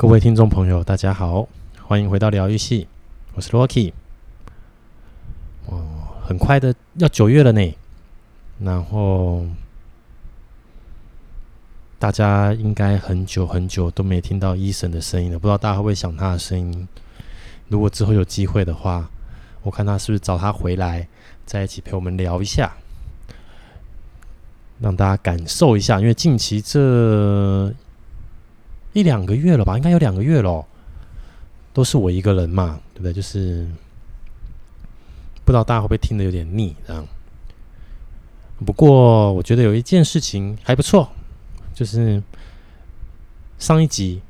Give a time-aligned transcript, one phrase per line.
[0.00, 1.48] 各位听众朋友，大家好，
[1.82, 2.86] 欢迎回到疗愈系，
[3.34, 3.92] 我是 Rocky。
[5.66, 7.76] 哦，很快的要九月了呢，
[8.60, 9.44] 然后
[11.98, 16.86] 大家应该很久很久都没听到医生的声音了，不知道大家会不会想他的声音？
[17.66, 19.10] 如果之后有机会的话，
[19.64, 21.08] 我看他是不是找他回来，
[21.44, 22.76] 在一起陪我们聊一下，
[24.78, 27.74] 让大家感受一下，因为近期这。
[28.98, 30.66] 一两个月了吧，应该有两个月了，
[31.72, 33.12] 都是我一个人嘛，对不对？
[33.12, 33.64] 就是
[35.44, 37.06] 不知道大家会不会听得有点腻这样。
[38.66, 41.08] 不过我觉得有一件事情还不错，
[41.72, 42.20] 就是
[43.60, 44.20] 上一集，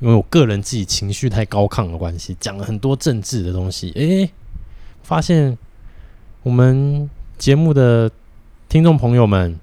[0.00, 3.92] 因为我个人自己情绪太高亢的关系，讲了很多政治的东西。
[3.96, 4.30] 诶，
[5.02, 5.58] 发现
[6.42, 8.10] 我们节目的
[8.68, 9.60] 听众朋友们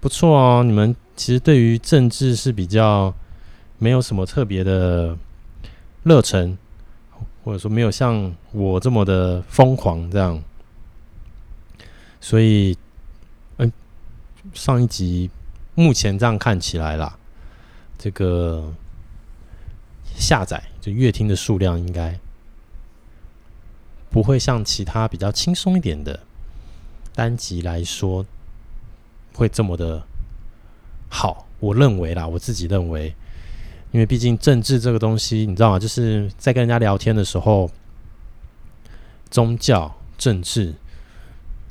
[0.00, 0.96] 不错哦，你们。
[1.18, 3.12] 其实对于政治是比较
[3.78, 5.18] 没有什么特别的
[6.04, 6.56] 热忱，
[7.42, 10.40] 或者说没有像我这么的疯狂这样，
[12.20, 12.78] 所以，
[13.56, 13.72] 嗯，
[14.54, 15.28] 上一集
[15.74, 17.18] 目前这样看起来啦，
[17.98, 18.72] 这个
[20.14, 22.16] 下载就阅听的数量应该
[24.08, 26.20] 不会像其他比较轻松一点的
[27.12, 28.24] 单集来说
[29.34, 30.06] 会这么的。
[31.08, 33.14] 好，我认为啦，我自己认为，
[33.92, 35.78] 因为毕竟政治这个东西，你知道吗？
[35.78, 37.70] 就是在跟人家聊天的时候，
[39.30, 40.74] 宗教、政治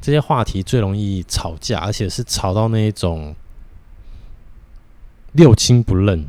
[0.02, 3.36] 这些话题最容易吵架，而且是吵到那一种
[5.34, 6.26] 六亲不认，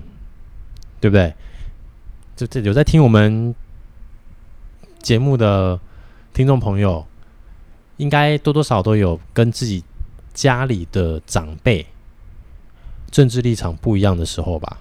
[1.01, 1.35] 对不对？
[2.37, 3.55] 就这有在听我们
[5.01, 5.81] 节目的
[6.33, 7.07] 听众朋友，
[7.97, 9.83] 应该多多少少都有跟自己
[10.35, 11.87] 家里的长辈。
[13.11, 14.79] 政治立场不一样的时候吧，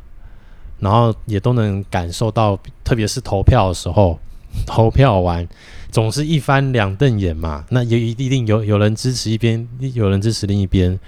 [0.79, 4.19] 然后也都能感受到，特别是投票的时候，
[4.67, 5.47] 投票完
[5.91, 7.65] 总是一翻两瞪眼嘛。
[7.69, 10.99] 那也一定有有人支持一边，有人支持另一边，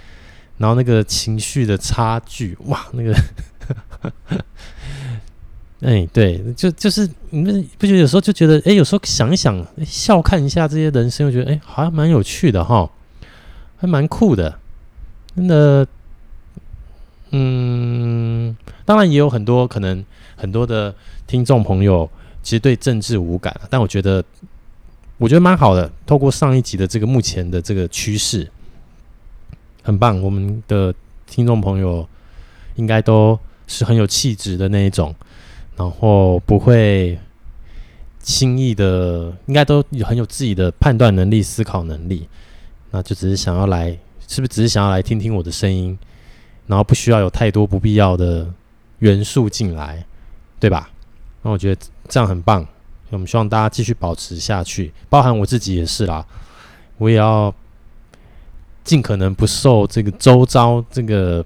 [0.58, 3.14] 然后那个情绪的差距，哇，那个，
[5.82, 12.90] 哎，对，就就是你们不觉得有时候就觉得，哎，有时候想一想，笑看一下这些人生，我觉得，哎，好像蛮有趣的哈，
[13.78, 14.58] 还蛮酷的，
[15.36, 15.88] 真的。
[17.32, 20.04] 嗯，当然也有很多可能，
[20.36, 20.94] 很多的
[21.28, 22.10] 听众朋友
[22.42, 24.24] 其实对政治无感，但我觉得，
[25.18, 25.92] 我觉得蛮好的。
[26.06, 28.50] 透过上一集的这个目前的这个趋势，
[29.84, 30.20] 很棒。
[30.22, 30.94] 我们的
[31.28, 32.08] 听众朋友
[32.78, 33.38] 应该都
[33.68, 35.14] 是很有气质的那一种，
[35.76, 37.20] 然后不会
[38.22, 42.28] 轻易的，应该都有很有自己的判断能力、思考能力。
[42.90, 43.96] 那就只是想要来，
[44.28, 45.96] 是不是只是想要来听听我的声音？
[46.70, 48.48] 然后不需要有太多不必要的
[49.00, 50.06] 元素进来，
[50.60, 50.88] 对吧？
[51.42, 52.64] 那我觉得这样很棒。
[53.10, 56.24] 我们希望大家继续保持下去，包含我自己也是啦。
[57.00, 57.52] 我也要
[58.84, 61.44] 尽可能不受这个周遭这个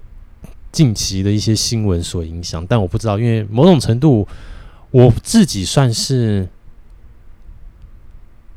[0.70, 2.66] 近期的一些新闻所影响。
[2.66, 4.28] 但我不知道，因为某种程度
[4.90, 6.46] 我自己算是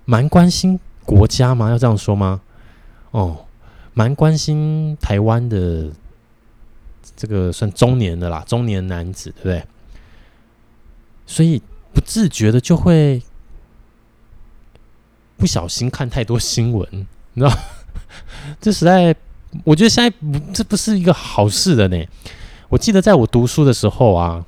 [0.04, 1.70] 蛮关心国家吗？
[1.70, 2.42] 要这样说吗？
[3.12, 3.46] 哦，
[3.94, 5.90] 蛮关心台湾的。
[7.16, 9.64] 这个算中年的啦，中年男子，对不对？
[11.26, 11.62] 所以
[11.94, 13.22] 不自觉的就会
[15.38, 17.58] 不小心看太多新闻，你知道？
[18.60, 19.16] 这实在，
[19.64, 22.06] 我觉得现在不，这不是一个好事的呢。
[22.70, 24.46] 我记得在我读书的时候啊，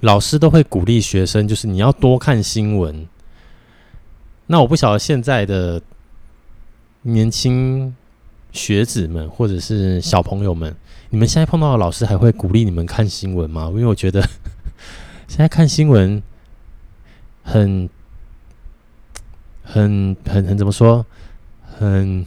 [0.00, 3.06] 老师都会鼓励学生，就是你要多看新闻。
[4.46, 5.82] 那我不晓得现在的
[7.02, 7.94] 年轻。
[8.52, 10.74] 学子们或者是小朋友们，
[11.10, 13.68] 你们现在碰到的老师还会鼓励你们看新闻吗？
[13.70, 14.20] 因为我觉得
[15.28, 16.22] 现在看新闻
[17.42, 17.88] 很、
[19.62, 21.04] 很、很、很怎么说？
[21.78, 22.24] 很、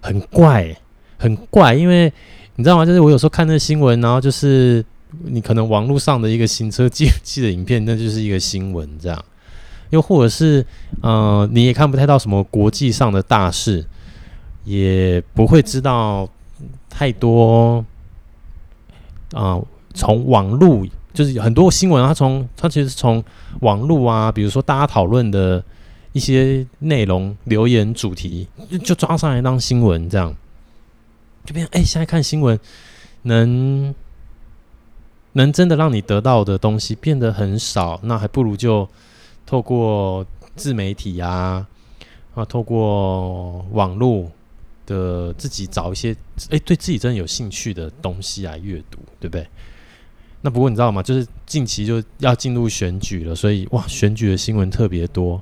[0.00, 0.76] 很怪，
[1.18, 1.74] 很怪。
[1.74, 2.12] 因为
[2.56, 2.84] 你知道吗？
[2.84, 4.84] 就是我有时候看那新闻，然后就是
[5.24, 9.24] 你可能网络上的一个行车记 录器的影片，那就是一个新闻这样。
[9.90, 10.64] 又或者是，
[11.02, 13.86] 呃，你也看不太到什么国际上的大事。
[14.64, 16.28] 也不会知道
[16.90, 17.82] 太多
[19.32, 19.60] 啊，
[19.94, 23.22] 从网络就是很多新闻，它从它其实从
[23.60, 25.62] 网络啊，比如说大家讨论的
[26.12, 30.34] 一些内容、留言主题，就就抓上来当新闻，这样
[31.44, 32.58] 就变成哎，现在看新闻
[33.22, 33.94] 能
[35.32, 38.88] 能真的让你得到的东西变得很少，那还不如就
[39.46, 40.24] 透过
[40.56, 41.66] 自媒体啊
[42.34, 44.30] 啊，透过网络。
[44.90, 46.14] 的自己找一些
[46.50, 49.46] 哎，对自己真的有兴趣的东西来阅读，对不对？
[50.42, 51.00] 那不过你知道吗？
[51.02, 55.40] 就是近期就要进入选举了，所以哇，选举的新闻特别多，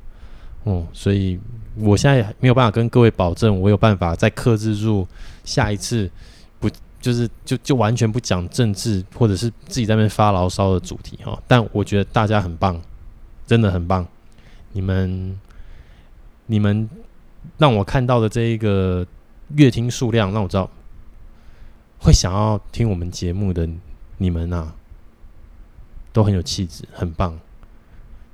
[0.64, 1.38] 嗯，所以
[1.76, 5.06] 我现在没有办法跟各位保证，我有办法再克制住
[5.44, 6.10] 下一次
[6.60, 6.68] 不
[7.00, 11.40] 就是就就完全不讲政治，或者是自己在那边发牢骚的主题哈。
[11.46, 12.80] 但我觉得大家很棒，
[13.46, 14.06] 真的很棒，
[14.72, 15.38] 你们
[16.46, 16.88] 你们
[17.56, 19.06] 让我看到的这一个
[19.56, 20.70] 阅听数量，让我知道
[21.98, 23.68] 会想要听我们节目的
[24.18, 24.74] 你们啊。
[26.10, 27.38] 都很有气质，很棒，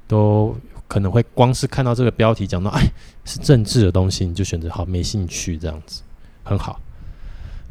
[0.06, 0.56] 都
[0.88, 2.81] 可能会光是看到这个标题讲到，哎，
[3.26, 6.02] 是政治的东西，你就选择好没兴趣这样子，
[6.44, 6.81] 很好。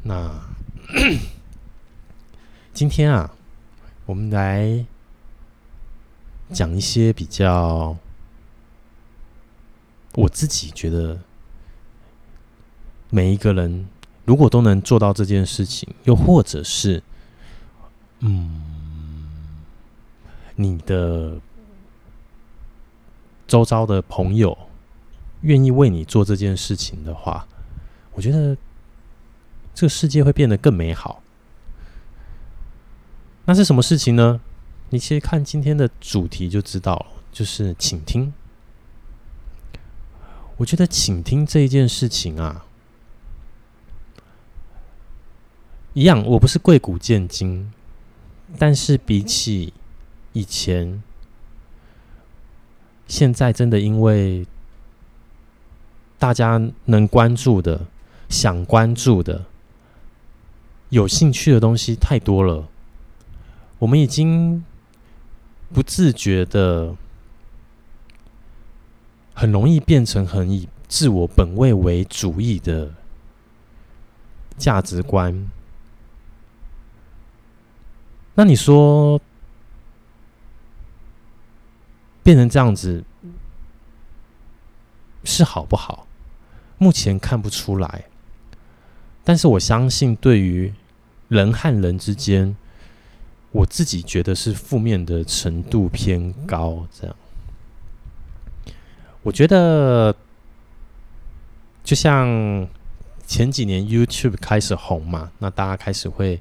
[0.03, 0.29] 那
[2.73, 3.33] 今天啊，
[4.05, 4.85] 我们来
[6.51, 7.97] 讲一些比较
[10.13, 11.19] 我自己觉得
[13.13, 13.88] 每一个人
[14.25, 17.04] 如果都能做到这件事情，又或者是，
[18.21, 18.71] 嗯。
[20.56, 21.39] 你的
[23.48, 24.56] 周遭的朋友
[25.42, 27.48] 愿意为你做这件事情的话，
[28.13, 28.56] 我觉得
[29.74, 31.21] 这个世界会变得更美好。
[33.45, 34.39] 那是什么事情呢？
[34.92, 38.31] 你其实看今天的主题就知道了，就是倾听。
[40.57, 42.63] 我觉得倾听这一件事情啊，
[45.93, 47.71] 一样，我不是贵古贱今，
[48.57, 49.73] 但是比起
[50.31, 51.03] 以前，
[53.07, 54.47] 现在真的因为
[56.17, 57.85] 大家能关注的、
[58.27, 59.45] 想关注的、
[60.89, 62.67] 有兴趣的东西太多了，
[63.77, 64.65] 我们已经
[65.71, 66.95] 不自觉的
[69.35, 72.91] 很容易变成很以自我本位为主义的
[74.57, 75.51] 价值观。
[78.35, 79.19] 那你说？
[82.24, 83.03] 变成这样子
[85.25, 86.07] 是好不好？
[86.77, 88.06] 目前看不出来，
[89.25, 90.74] 但是我相信，对于
[91.27, 92.56] 人和人之间，
[93.51, 96.88] 我自己觉得是负面的程度偏高。
[96.97, 97.15] 这样，
[99.21, 100.15] 我觉得
[101.83, 102.65] 就像
[103.27, 106.39] 前几年 YouTube 开始红嘛，那大家开始会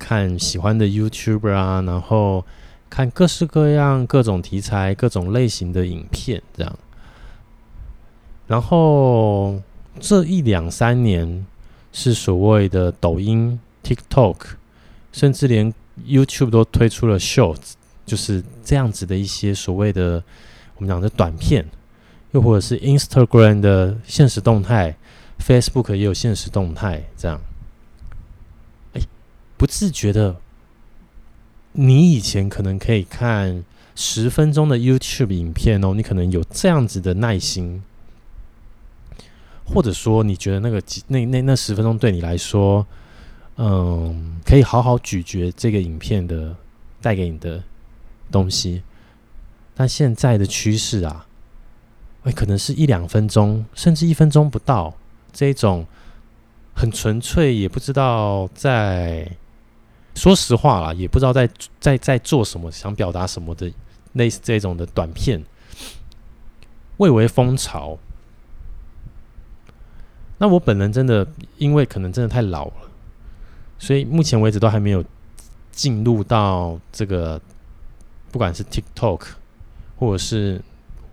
[0.00, 2.44] 看喜欢的 YouTuber 啊，然后。
[2.90, 6.78] 看各式各样、各种题材、各种类型的影片，这样。
[8.48, 9.62] 然后
[10.00, 11.46] 这一两三年
[11.92, 14.38] 是所谓的抖音、TikTok，
[15.12, 15.72] 甚至连
[16.04, 17.74] YouTube 都推出了 Shorts，
[18.04, 20.20] 就是这样子的一些所谓的
[20.74, 21.64] 我们讲的短片，
[22.32, 24.96] 又或者是 Instagram 的现实动态
[25.38, 27.40] ，Facebook 也有现实动态，这样。
[29.60, 30.36] 不自觉的。
[31.72, 33.62] 你以前可能可以看
[33.94, 37.82] 十分钟的 YouTube 影片哦，你可能有这样子的耐心，
[39.66, 42.86] 或者说你觉得那个那那那十分钟对你来说，
[43.58, 46.56] 嗯，可以好好咀嚼这个影片的
[47.02, 47.62] 带给你的
[48.32, 48.82] 东西。
[49.74, 51.26] 但现在的趋势啊，
[52.22, 54.94] 哎，可能是一两分钟，甚至一分钟不到，
[55.34, 55.86] 这种
[56.74, 59.30] 很纯粹，也不知道在。
[60.14, 61.48] 说实话啦，也不知道在
[61.78, 63.72] 在在做什么，想表达什么的
[64.12, 65.42] 类似这种的短片，
[66.98, 67.98] 蔚为风潮。
[70.38, 71.26] 那我本人真的，
[71.58, 72.74] 因为可能真的太老了，
[73.78, 75.04] 所以目前为止都还没有
[75.70, 77.40] 进入到这个，
[78.32, 79.20] 不管是 TikTok，
[79.96, 80.60] 或者是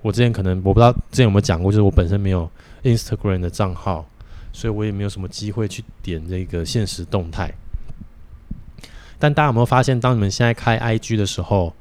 [0.01, 2.49] 我之前可能我不知道之前有没有讲过，就是我本身没有
[2.83, 4.05] Instagram 的账号，
[4.53, 7.53] 所以我也没有什么机会去点这个限时动态。
[9.19, 11.73] 但大家有没有发现，当你们现在开 IG 的时候，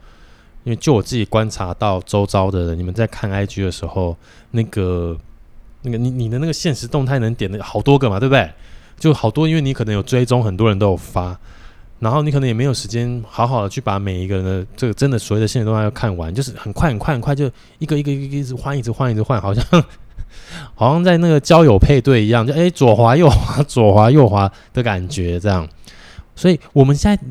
[0.64, 4.16] 因为就我自己观察到周遭的人，你们在看 IG 的时候，
[4.50, 5.16] 那个、
[5.82, 8.50] 那个你你的那个现实动态能点的好多个嘛，对不对？
[8.98, 11.38] 就好多，因为你可能有追踪，很多人都有发，
[12.00, 17.44] 然后你可能也没有时间好好的去把每一个人的这个真的所谓的现实动态要看完，就是很快很快很快，就
[17.78, 19.62] 一个一个一个一直换，一直换，一直换， 好像
[20.74, 25.68] 好像在那个交友配对一样，就哎左滑右滑，左滑右滑的感觉这样。
[26.38, 27.22] 所以我们现在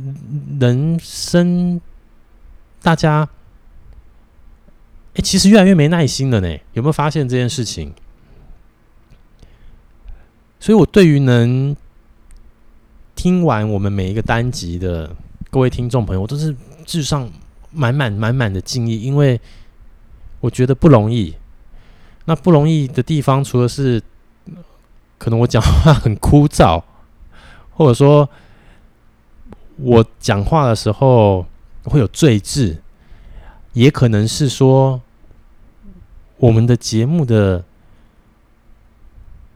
[0.59, 1.79] 人生，
[2.81, 3.29] 大家，
[5.13, 6.57] 哎、其实越来越没耐心了呢。
[6.73, 7.93] 有没有发现这件事情？
[10.59, 11.75] 所以我对于能
[13.13, 15.15] 听完我们每一个单集的
[15.51, 17.29] 各位听众朋友，我都是至上
[17.69, 19.39] 满满满满的敬意，因为
[20.39, 21.35] 我觉得不容易。
[22.25, 24.01] 那不容易的地方，除了是
[25.19, 26.81] 可能我讲话很枯燥，
[27.69, 28.27] 或者说。
[29.77, 31.45] 我讲话的时候
[31.83, 32.81] 会有赘字，
[33.73, 35.01] 也可能是说
[36.37, 37.63] 我们的节目的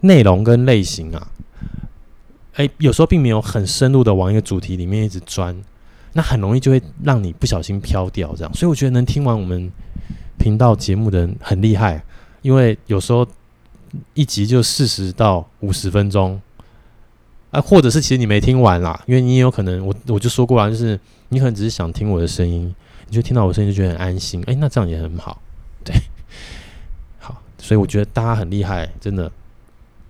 [0.01, 1.27] 内容跟类型啊，
[2.55, 5.55] 哎，有时候并没有很深入的往一个主题里面一直钻，
[6.13, 8.53] 那很容易就会让你不小心飘掉这样。
[8.53, 9.71] 所以我觉得能听完我们
[10.37, 12.03] 频道节目的人很厉害，
[12.41, 13.25] 因为有时候
[14.13, 16.41] 一集就四十到五十分钟。
[17.51, 22.73] 啊，或者是其实你没听完啦，因为你也有可能，我我就说过了，就是你可能只是想听我的声音，
[23.07, 25.41] 你就听到我声音就觉得很安心，哎，那这样也很好，
[25.83, 25.95] 对，
[27.17, 29.31] 好，所以我觉得大家很厉害，真的，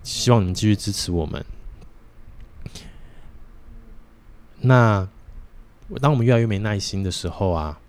[0.04, 1.46] 希望你们继续支持我们。
[4.62, 5.08] 那
[6.02, 7.80] 当我们越来越没耐心的时候啊，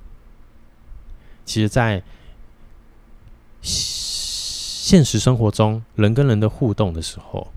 [1.45, 2.01] 其实，在
[3.61, 7.49] 现实生活中，人跟人的互动的时候。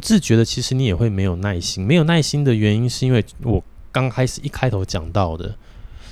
[0.00, 1.84] 自觉的，其实你也会没有耐心。
[1.84, 5.56] 没有耐心的原因，是因为我刚开始一开头讲到的，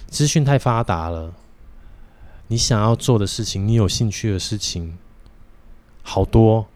[0.09, 1.33] 资讯太发达了，
[2.49, 4.99] 你想要做的事情，你有兴趣的事情，
[6.03, 6.67] 好多，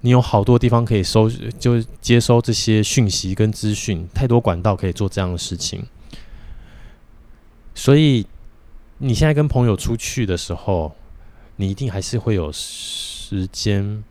[0.00, 1.28] 你有好多地方可以收，
[1.58, 5.84] 就接收这些讯息跟资讯，太多管道可以做这样的事情。
[7.74, 8.26] 所以
[8.98, 10.94] 你现在跟朋友出去的时候，
[11.56, 14.02] 你一定还是会有时间。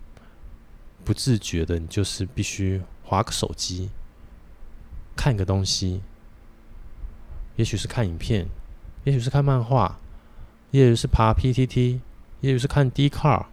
[1.06, 3.92] 不自觉的，你就是必须划个手机，
[5.16, 6.02] 看个东西，
[7.56, 8.48] 也许是看影片，
[9.04, 10.00] 也许是看漫画，
[10.72, 12.00] 也许是爬 PTT，
[12.42, 13.46] 也许是看 D Car。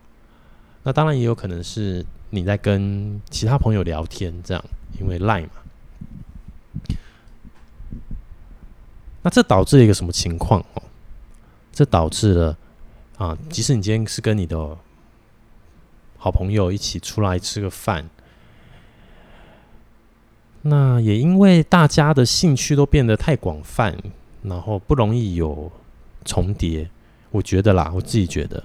[0.82, 4.64] 那当然也有可能是你在跟其他朋友聊天，这样，
[4.98, 5.52] 因为 Line 嘛。
[9.22, 10.82] 那这导致了一个什么情况哦？
[11.70, 12.58] 这导致了
[13.18, 14.78] 啊，即使你今天是跟你的。
[16.22, 18.08] 好朋友一起出来吃个饭，
[20.62, 23.96] 那也因为大家的兴趣都变得太广泛，
[24.42, 25.72] 然后不容易有
[26.24, 26.88] 重叠。
[27.32, 28.62] 我觉得啦，我自己觉得，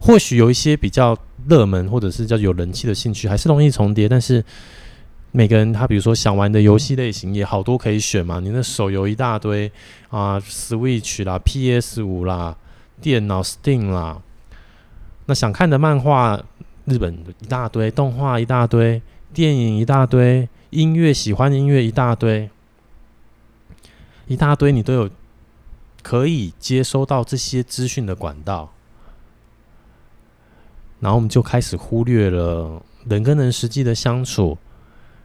[0.00, 4.44] 或许有一些比较热门或者是叫有人气的兴趣还是容易重叠，但是
[5.30, 9.70] 每个人他比如说想玩的游戏类型也好多可以选嘛，你那手游一大堆
[10.08, 12.56] 啊，Switch 啦、PS 五啦、
[13.00, 14.20] 电脑 Steam 啦，
[15.26, 16.42] 那想看的漫画。
[16.88, 19.02] 日本一大堆动画，一大堆
[19.34, 22.48] 电影，一大堆音乐，喜欢的音乐一大堆，
[24.26, 25.10] 一大堆，你都有
[26.02, 28.72] 可以接收到这些资讯的管道，
[31.00, 34.56] 然后我们就开始忽略了人跟人实际的相处，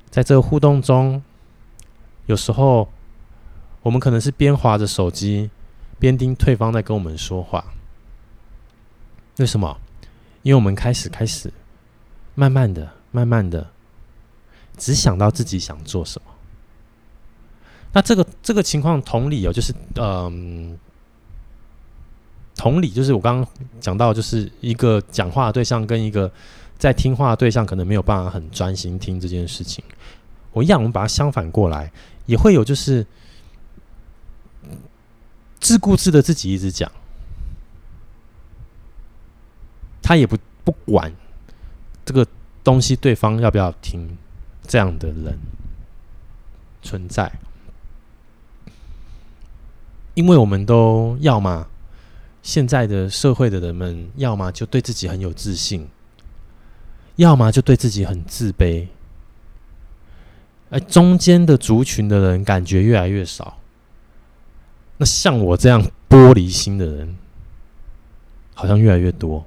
[0.09, 1.23] 在这个互动中，
[2.25, 2.89] 有时候
[3.83, 5.49] 我们可能是边滑着手机，
[5.97, 7.63] 边听对方在跟我们说话，
[9.37, 9.79] 为什么？
[10.43, 11.51] 因为我们开始开始，
[12.35, 13.67] 慢慢的、慢慢的，
[14.77, 16.31] 只想到自己想做什么。
[17.93, 20.77] 那这个这个情况同理哦，就是嗯，
[22.55, 23.47] 同理就是我刚刚
[23.79, 26.31] 讲到，就是一个讲话的对象跟一个
[26.77, 29.83] 在听话的对象，可能没有办法很专心听这件事情。
[30.51, 31.91] 我一样，我们把它相反过来，
[32.25, 33.05] 也会有就是
[35.59, 36.91] 自顾自的自己一直讲。
[40.03, 41.11] 他也不不管
[42.05, 42.27] 这个
[42.63, 44.17] 东西，对方要不要听，
[44.67, 45.39] 这样的人
[46.81, 47.31] 存在，
[50.13, 51.67] 因为我们都要么
[52.41, 55.87] 现在的社会的人们，要么就对自己很有自信，
[57.15, 58.87] 要么就对自己很自卑，
[60.69, 63.57] 而中间的族群的人感觉越来越少。
[64.97, 67.17] 那像我这样玻璃心的人，
[68.53, 69.45] 好像越来越多。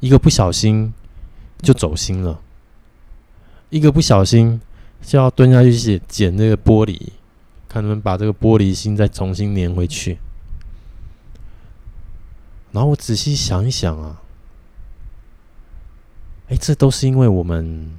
[0.00, 0.92] 一个不小心
[1.62, 2.40] 就走心了，
[3.68, 4.60] 一个不小心
[5.02, 6.98] 就要蹲下去捡捡那个玻璃，
[7.68, 10.18] 看能不能把这个玻璃心再重新粘回去。
[12.72, 14.22] 然后我仔细想一想啊，
[16.48, 17.90] 哎，这都是因为我们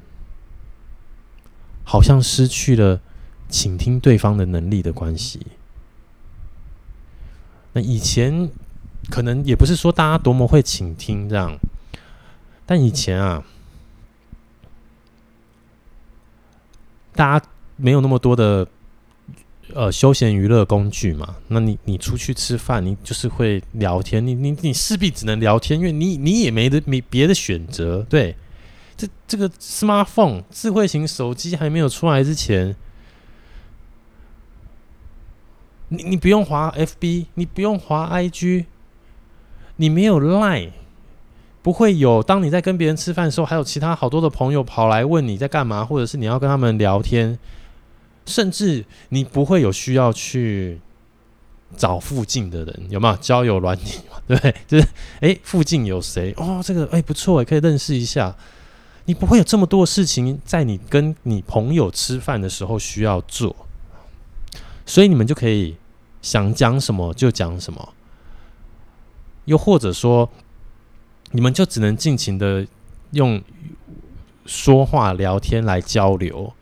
[1.83, 2.99] 好像失去了
[3.47, 5.45] 倾听对方的能力的关系。
[7.73, 8.49] 那以前
[9.09, 11.57] 可能也不是说大家多么会倾听这样。
[12.71, 13.43] 但以前啊，
[17.13, 18.65] 大家没有那么多的
[19.73, 21.35] 呃休闲娱乐工具嘛。
[21.49, 28.05] 那你你出去吃饭，你就是会聊天，你你你势必只能聊天，因为你你也没得没别的选择。
[28.09, 28.37] 对，
[28.95, 32.73] 这这个 smartphone 智慧型手机还没有出来之前，
[35.89, 38.67] 你你不用滑 FB，你不用滑 IG，
[39.75, 40.71] 你没有 Line。
[41.63, 47.37] 不会有，当你在跟别人吃饭的时候，还有其他好多的朋友跑来问你在干嘛，或者是你要跟他们聊天，
[48.25, 50.79] 甚至你不会有需要去
[51.77, 54.17] 找附近的人，有没有交友软体嘛？
[54.27, 54.55] 对不对？
[54.67, 54.87] 就是
[55.19, 56.33] 哎，附近有谁？
[56.37, 58.35] 哦，这个哎不错，也可以认识一下。
[59.05, 63.55] 你不会有这么多事情在你跟你朋友吃饭的时候需要做，
[64.85, 65.75] 所以你们就可以
[66.21, 67.93] 想讲什么就讲什么，
[69.45, 70.29] 又或者说，
[71.31, 72.65] 你们就只能尽情的
[73.11, 73.41] 用
[74.45, 76.53] 说话聊天来交流。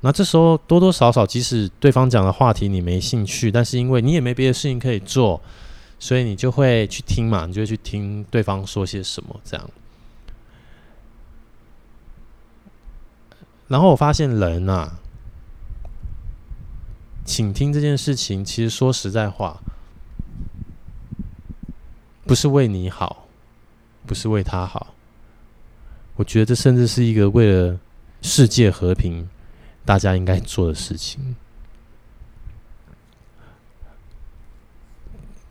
[0.00, 5.40] 那这时候多多少少，即使对方讲的话题你没兴趣，但是因为你也没别的事情可以做，
[5.98, 9.70] 所以你就会去听嘛，你就会去听对方说些什么这样。
[13.68, 14.98] 然后我发现人啊，
[17.24, 19.62] 倾听这件事情，其实说实在话，
[22.26, 23.23] 不是为你好，
[24.06, 24.94] 不是为他好。
[26.16, 27.78] 我觉得这甚至是一个为了
[28.22, 29.28] 世界和平，
[29.84, 31.36] 大家应该做的事情。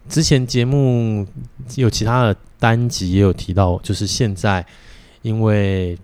[0.09, 1.27] 之前节目
[1.75, 4.65] 有其他的单集也有提到，就是现在
[5.21, 5.97] 因为。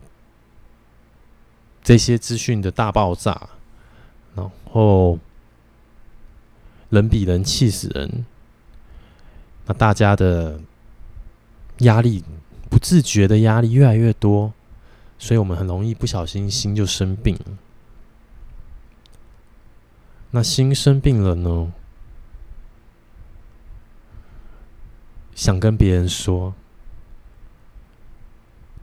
[1.81, 3.49] 这些资讯的大爆炸，
[4.35, 5.17] 然后
[6.89, 8.25] 人比人气死人，
[9.65, 10.59] 那大家的
[11.79, 12.23] 压力
[12.69, 14.53] 不自觉的压力越来越多，
[15.17, 17.57] 所以我们很容易不小心心就生病了。
[20.31, 21.73] 那心生病了呢，
[25.35, 26.53] 想跟别人说，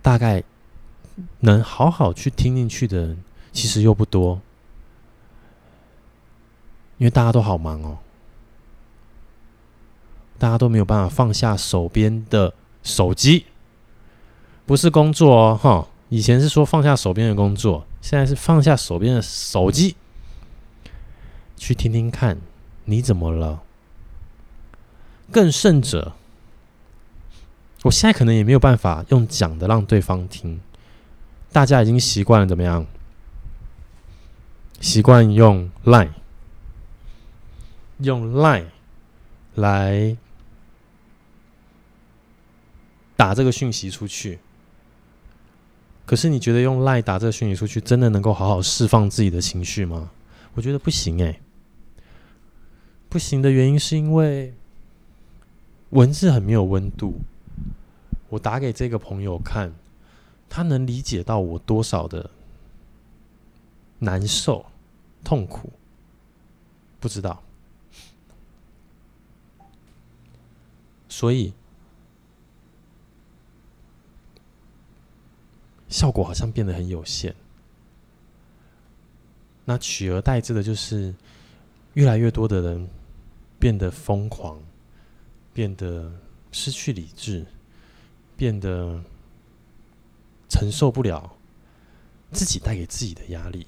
[0.03, 0.43] 大概。
[1.41, 4.43] 能好好去听进去的人，其实又不多，
[6.99, 7.97] 因为大家都好忙哦，
[10.39, 12.53] 大家都没有办法放下手边的
[12.83, 13.47] 手机，
[14.67, 19.95] 不是工作哦，哈，以前是说放下手边的工作，现在是放下手边的手机，
[21.57, 22.39] 去听听看
[22.85, 23.63] 你怎么了。
[25.31, 26.15] 更甚者，
[27.85, 30.61] 我现在可能也没有办法用讲的让对方听。
[31.53, 32.85] 大家已经习惯了怎么样？
[34.81, 36.11] 习惯用 Line，
[37.99, 38.67] 用 Line
[39.55, 40.17] 来
[43.17, 44.41] 打这个讯息出去。
[46.07, 50.11] 可是你觉得用 Line 打这个虚拟出去，真的能够好好释放自己的情绪吗？
[50.55, 51.41] 我觉得不行哎。
[53.11, 54.55] 不行的原因是因为
[55.91, 57.21] 文字很没有温度。
[58.31, 59.75] 我打给这个朋友看。
[60.49, 62.31] 他能理解到我多少的
[63.99, 64.65] 难受、
[65.25, 65.73] 痛苦，
[67.01, 67.43] 不知道，
[71.09, 71.53] 所以
[75.89, 77.35] 效果好像变得很有限。
[79.65, 81.15] 那取而代之的就是
[81.95, 82.89] 越来越多的人
[83.59, 84.59] 变得疯狂，
[85.53, 86.13] 变得
[86.53, 87.45] 失去理智，
[88.37, 89.03] 变得。
[90.49, 91.37] 承受不了
[92.31, 93.67] 自己带给自己的压力。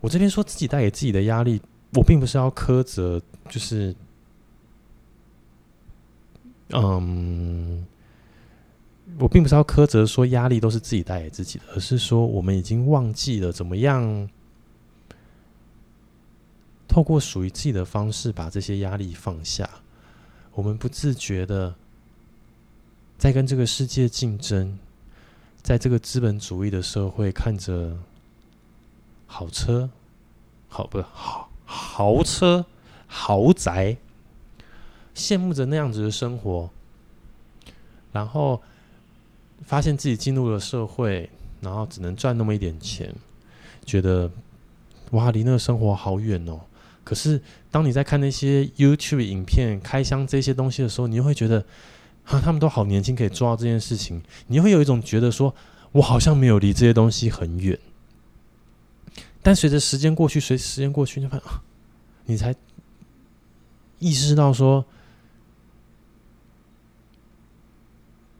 [0.00, 1.62] 我这边说自己带给自己的压力，
[1.94, 3.94] 我并不是要苛责，就是，
[6.70, 7.86] 嗯，
[9.18, 14.28] 我并不是要苛责说压力都是自己带给自己的，而是说我们已经忘记了怎么样
[16.86, 19.68] 透过属于自己的方式把这些压力放下。
[20.52, 21.74] 我们不自觉的
[23.18, 24.78] 在跟这个世界竞争。
[25.62, 27.98] 在这个资本主义的社会，看着
[29.26, 29.90] 好车，
[30.68, 32.64] 好不好豪车、
[33.08, 33.96] 豪宅，
[35.12, 36.70] 羡慕着那样子的生活，
[38.12, 38.62] 然后
[39.64, 43.14] 发现自己进入了社会，然后只能赚那么一点钱，
[43.84, 44.30] 觉得
[45.12, 46.60] 哇，离那个生活好远哦。
[47.04, 47.40] 可是
[47.70, 51.64] 当你在看那些 YouTube 影片、开箱这些东西的时候，你又会觉得。
[52.26, 55.54] 啊，他们都好年轻，可以做到这件事情，你会有一种觉得说，
[55.92, 57.78] 我好像没有离这些东西很远。
[59.44, 61.62] 但随着时间过去，随时间过去，你发现啊，
[62.24, 62.52] 你才
[64.00, 64.84] 意识到说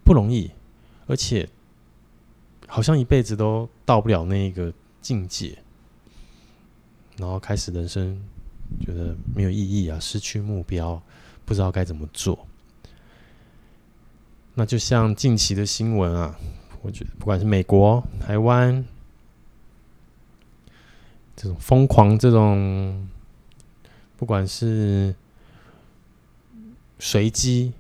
[0.03, 0.51] 不容易，
[1.07, 1.49] 而且
[2.67, 5.57] 好像一辈子都到不了那个境界，
[7.17, 8.21] 然后开始人生
[8.81, 11.01] 觉得没有意义啊，失去目标，
[11.45, 12.47] 不知道该怎么做。
[14.55, 16.35] 那就像近期的新闻啊，
[16.83, 18.85] 我觉得不管是美国、台湾
[21.37, 23.07] 这种疯狂、这种
[24.17, 25.15] 不管是
[26.99, 27.73] 随机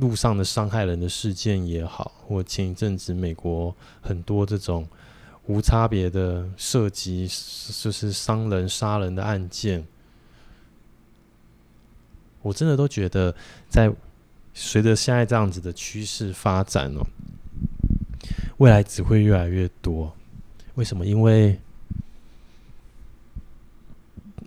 [0.00, 4.88] 路上的伤害人的事件也好，或前一阵子美国很多这种
[5.46, 7.26] 无差别的涉及，
[7.82, 9.86] 就是伤人、杀人的案件，
[12.42, 13.34] 我真的都觉得，
[13.68, 13.92] 在
[14.54, 17.06] 随着现在这样子的趋势发展哦，
[18.58, 20.14] 未来只会越来越多。
[20.74, 21.04] 为什么？
[21.04, 21.58] 因为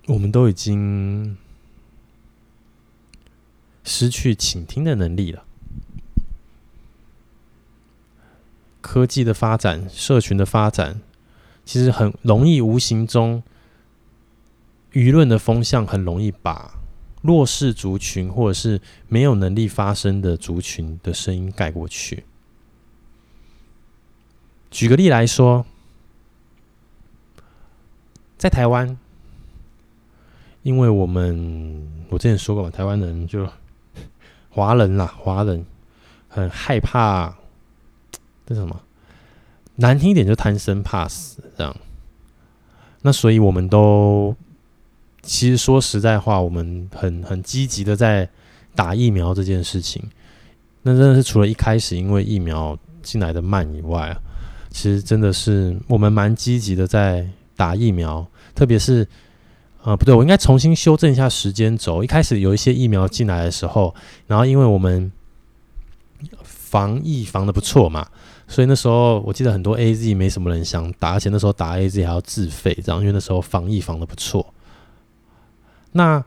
[0.06, 1.36] 我们都已经
[3.86, 5.44] 失去倾听的能力了。
[8.80, 11.00] 科技的发展，社群的发展，
[11.64, 13.42] 其实很容易无形中，
[14.92, 16.78] 舆论的风向很容易把
[17.22, 22.24] 弱势族群或者是没有能力发声的族群的声音盖过去。
[24.70, 25.64] 举个例来说，
[28.36, 28.98] 在台湾，
[30.62, 33.48] 因为我们我之前说过嘛，台湾人就
[34.56, 35.66] 华人啦，华人
[36.28, 37.36] 很害怕。
[38.46, 38.80] 这什么？
[39.74, 41.76] 难听一点就贪生怕死这样。
[43.02, 44.34] 那所以我们都
[45.20, 48.26] 其实说实在话，我们很很积极的在
[48.74, 50.02] 打疫苗这件事情。
[50.80, 54.16] 那真的是除了一开始因为疫苗进来的慢以外，
[54.70, 58.26] 其实真的是我们蛮积极的在打疫苗。
[58.54, 59.06] 特别是
[59.86, 62.02] 啊，不对，我应该重新修正一下时间轴。
[62.02, 63.94] 一开始有一些疫苗进来的时候，
[64.26, 65.12] 然后因为我们
[66.42, 68.04] 防疫防的不错嘛。
[68.48, 74.52] 所以那时候我记得很多 AZ 没什么人想打，而且那时候打 AZ 还要自费，这样，因为那时候防疫防的不错。
[75.92, 76.24] 那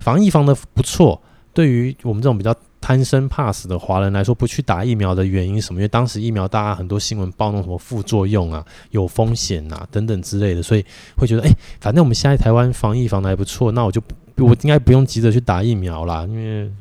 [0.00, 1.22] 防疫防的不错，
[1.54, 2.54] 对于我们这种比较
[2.88, 5.78] 贪生怕死的华人来说，不去打疫苗的原因是什么？
[5.78, 10.82] 因为当时疫苗大家很多新闻报那种什么副作用啊、有风险啊等等之类的，所以
[11.14, 11.50] 会觉得，哎、
[11.82, 14.02] 反正我们现在台湾防疫防得还不错，那我就
[14.36, 16.72] 我应该不用急着去打疫苗啦，因为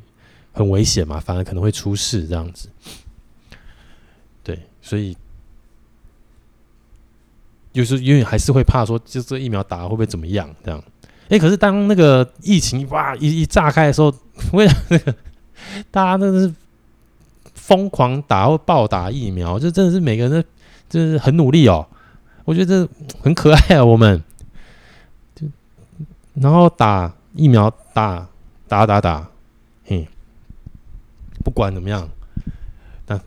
[0.54, 2.70] 很危险嘛，反而可能会出事这样子。
[4.46, 5.14] 对所以，
[7.74, 10.50] 就是因为还是会怕说，就这疫苗打会不会怎么样？
[10.64, 10.82] 这样，
[11.28, 14.16] 哎，可是当那个疫情哇一一炸开的时候，
[14.54, 15.14] 为了那个
[15.92, 16.54] 大家真的是
[17.54, 20.48] 疯狂打或暴打疫苗，就真的是每个人都
[20.90, 21.86] 就是很努力哦。
[22.46, 22.88] 我觉得
[23.22, 24.24] 很可爱啊，我们
[25.36, 25.46] 就
[26.36, 28.28] 然后打疫苗打
[28.68, 29.30] 打打打，
[29.84, 30.08] 嘿，
[31.44, 32.10] 不管怎么样。
[33.08, 33.20] 那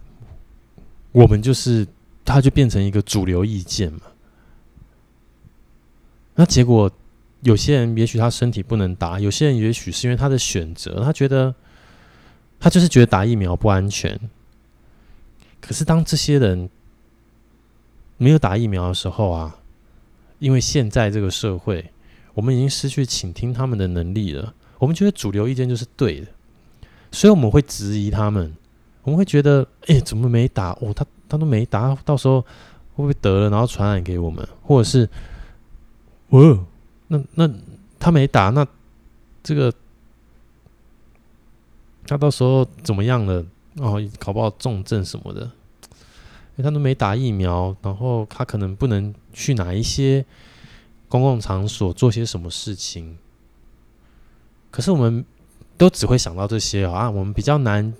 [1.12, 1.86] 我们就是，
[2.24, 4.00] 它就变成一个主流意见嘛。
[6.36, 6.90] 那结果，
[7.42, 11.54] 有些人也许他身体不能打，有些人也许是因为他的选择，他觉得
[12.60, 14.20] 他就是觉得打疫苗不安全。
[15.60, 16.70] 可是当这些人
[18.18, 19.56] 没有打疫苗的时候啊，
[20.38, 21.90] 因为现在这个社会，
[22.34, 24.54] 我们已经失去倾听他们的能力了。
[24.78, 26.26] 我们觉得主流意见就是对的，
[27.10, 28.54] 所以我们会质疑他们。
[29.02, 30.70] 我们会觉得，哎、怎么没打？
[30.80, 34.46] 哦，他他都没打，到时候会不会得了，然后传染给我们？
[34.62, 35.08] 或者是，
[36.28, 36.66] 哦，
[37.08, 37.50] 那那
[37.98, 38.66] 他没打，那
[39.42, 39.72] 这个
[42.10, 43.46] 他到时候怎么样了？
[43.76, 45.48] 哦，搞不好重症什么的，
[46.56, 50.26] 他都没打疫苗，然后他可能不能去哪一些
[51.08, 53.16] 公共场所做些什么事情。
[54.72, 55.24] 可是我们
[55.78, 57.94] 都只会想到这些啊，我们比较难。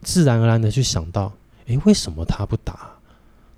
[0.00, 1.30] 自然而然的去想到，
[1.66, 2.92] 诶，为什么他不打？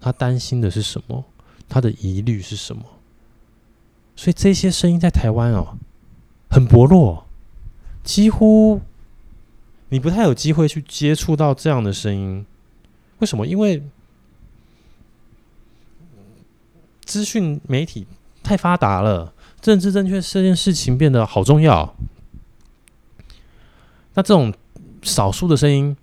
[0.00, 1.24] 他担心的是什么？
[1.68, 2.82] 他的疑虑是什么？
[4.16, 5.78] 所以这些声音在台湾哦，
[6.50, 7.24] 很薄弱，
[8.02, 8.80] 几乎
[9.92, 12.46] 你不太有机会去接触到这样的声音。
[13.18, 13.46] 为什么？
[13.46, 13.82] 因为
[17.04, 18.06] 资讯媒体
[18.42, 21.94] 太发达了，政治正确这件事情变得好重要。
[24.14, 24.52] 那这种
[25.02, 25.96] 少数的声音。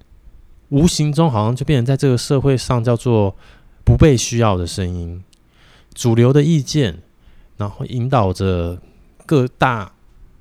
[0.69, 3.35] 无形中好像就变成在这个社会上叫做
[3.83, 5.23] 不被需要的声音，
[5.95, 7.01] 主流的意见，
[7.57, 8.79] 然后引导着
[9.25, 9.93] 各大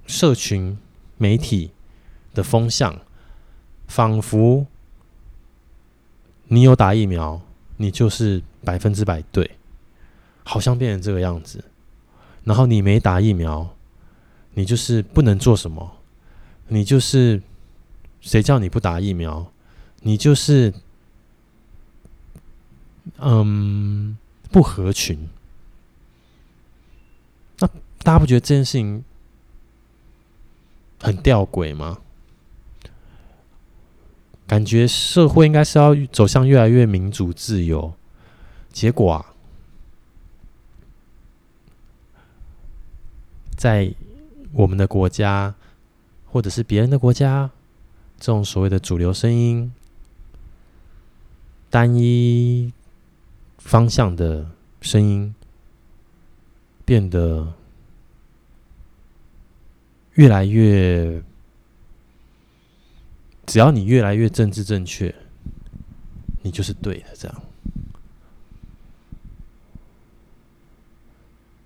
[0.07, 0.77] 社群
[1.17, 1.71] 媒体
[2.35, 2.95] 的风向，
[3.89, 4.67] 仿佛
[6.45, 7.41] 你有打疫苗，
[7.79, 9.59] 你就是百分之百对，
[10.45, 11.65] 好像变成这个样子。
[12.45, 13.75] 然后你没打疫苗，
[14.55, 15.97] 你就是不能做什么，
[16.69, 17.43] 你就是
[18.21, 19.53] 谁叫你不打疫苗？
[20.03, 20.73] 你就是，
[23.19, 24.17] 嗯，
[24.51, 25.29] 不合群。
[27.59, 27.67] 那
[28.03, 29.05] 大家不觉得这件事情
[31.03, 31.99] 很吊诡吗？
[34.49, 37.93] 感觉社会应该是要走向越来越民主自由，
[38.73, 39.35] 结果啊，
[43.57, 43.95] 在
[44.53, 45.55] 我们的国家
[46.27, 47.51] 或者是别人的国家，
[48.19, 49.71] 这种所谓的主流声音。
[51.71, 52.73] 单一
[53.59, 54.47] 方向的
[54.81, 55.35] 声音
[56.87, 57.53] 变得
[60.15, 61.23] 越来越，
[63.49, 65.13] 只要你越来越政治正确，
[66.43, 67.43] 你就是对的，这样。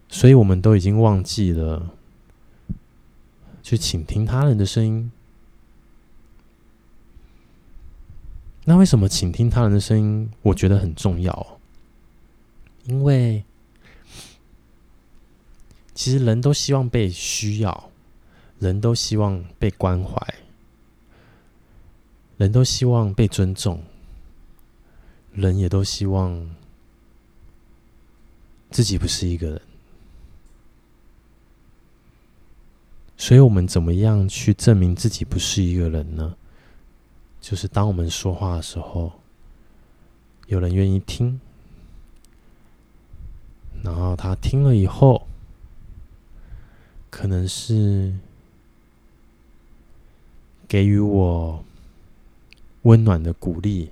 [0.09, 1.91] 所以我们都已经忘记了
[3.65, 5.11] 去倾听他人的声音。
[8.65, 11.59] 那为什么倾听他人的声音，我觉得很重要？
[12.85, 13.43] 因为
[15.95, 17.91] 其实人都希望被需要，
[18.61, 20.35] 人都希望被关怀，
[22.43, 23.81] 人都希望被尊重，
[25.33, 26.51] 人也都希望
[28.69, 29.63] 自己不是一个人。
[33.17, 36.35] 所以我们怎么样去证明自己不是一个人呢？
[37.41, 39.13] 就是当我们说话的时候，
[40.49, 41.41] 有人愿意听，
[43.85, 45.29] 然后他听了以后，
[47.09, 48.13] 可能是
[50.67, 51.65] 给予我
[52.83, 53.91] 温暖的鼓励，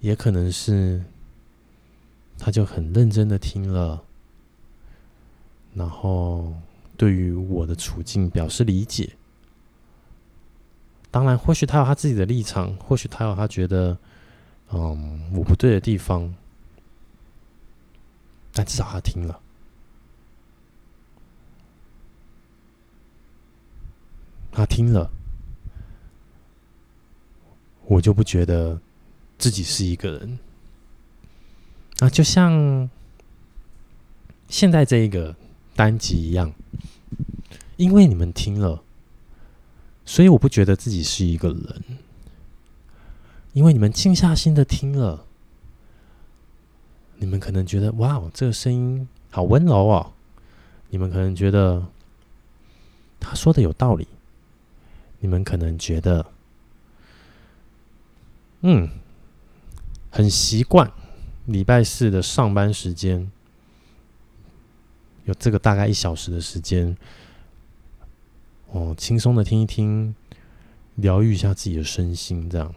[0.00, 1.04] 也可能是
[2.38, 4.02] 他就很认真的听了，
[5.74, 6.54] 然后。
[6.98, 9.18] 对于我的处境表示理解，
[11.10, 13.98] 当然，或许他有他自己的立场，或许他有他觉得，
[14.72, 16.34] 嗯，我不对的地方，
[18.54, 19.38] 但至少他听了，
[24.50, 25.10] 他听了，
[27.86, 28.80] 我就不觉得
[29.38, 30.38] 自己是一个人。
[31.98, 32.90] 那就像
[34.48, 35.34] 现在这一个
[35.74, 36.52] 单集一样。
[37.76, 38.82] 因为你们听了，
[40.06, 41.82] 所以我不觉得自己是一个人。
[43.52, 45.26] 因为你们静下心的听了，
[47.18, 50.12] 你们可能觉得哇，这个声音好温柔哦。
[50.88, 51.86] 你们可能觉得
[53.20, 54.08] 他说的有道理。
[55.20, 56.24] 你们可能觉得，
[58.60, 58.88] 嗯，
[60.10, 60.90] 很习惯
[61.44, 63.30] 礼拜四的上班时间，
[65.24, 66.96] 有这个大概一小时的时间。
[68.70, 70.14] 哦，轻松的听一听，
[70.96, 72.74] 疗愈一下自己的身心，这样。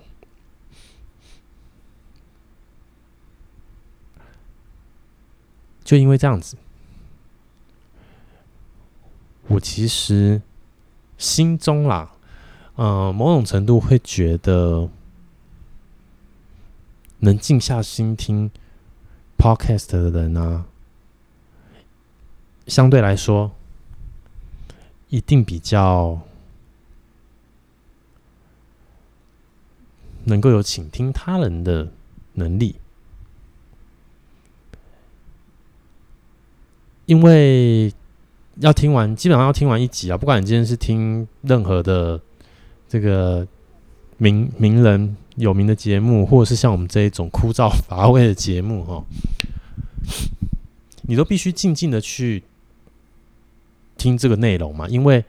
[5.83, 6.55] 就因为这样子，
[9.47, 10.39] 我其实
[11.17, 12.11] 心中啦，
[12.75, 14.87] 呃，某种程度会觉得，
[17.19, 18.51] 能静下心听
[19.38, 20.65] Podcast 的人呢，
[22.67, 23.51] 相对来说。
[25.12, 26.19] 一定比较
[30.25, 31.91] 能够有倾听他人的
[32.34, 32.75] 能力，
[37.08, 37.91] 因为
[38.58, 40.15] 要听完，基本上要听完一集啊。
[40.15, 42.21] 不管你今天是听任何的
[42.88, 43.47] 这个
[44.17, 49.04] 名名人有名的节目，或者是像我们这一种枯燥乏味的节目，哈，
[51.02, 52.43] 你都必须静静的去。
[54.02, 55.25] 听这个内容嘛，因为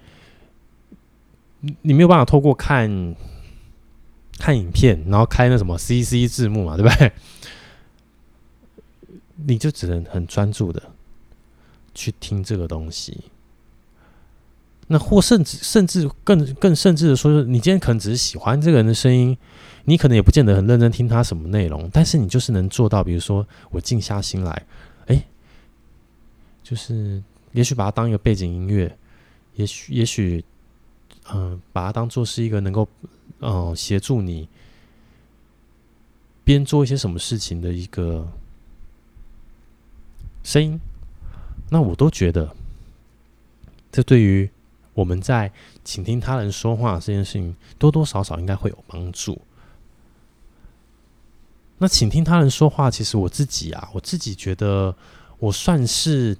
[1.83, 3.17] 你没有办法透过看
[4.39, 7.11] 看影片，然后开那什么 CC 字幕嘛，对不对？
[9.45, 10.81] 你就只能很专注的
[11.97, 13.25] 去听这个东西。
[14.87, 19.37] 那或甚至甚至更更甚至的说，你今天可能只是喜欢这个人的声音，
[19.91, 24.67] 你可能也不见得很认真听他什么内容，但是你就是能做到，比如说我静下心来，
[25.07, 25.25] 哎，
[26.63, 27.23] 就是。
[27.53, 28.97] 也许把它当一个背景音乐，
[29.57, 30.45] 也许也许，
[31.33, 32.89] 嗯、把它当做是一个能够，
[33.41, 34.49] 嗯、协助你
[36.45, 38.25] 边做一些什么事情的一个
[40.45, 40.81] 声音，
[41.71, 42.55] 那我都觉得，
[43.91, 44.49] 这对于
[44.95, 45.51] 我们在
[45.83, 49.43] 倾听他人说话这件事情，多多少少应该会有帮助。
[51.81, 54.95] 那请听他人说话，其实我自己啊，我自己觉得
[55.41, 56.39] 我算是。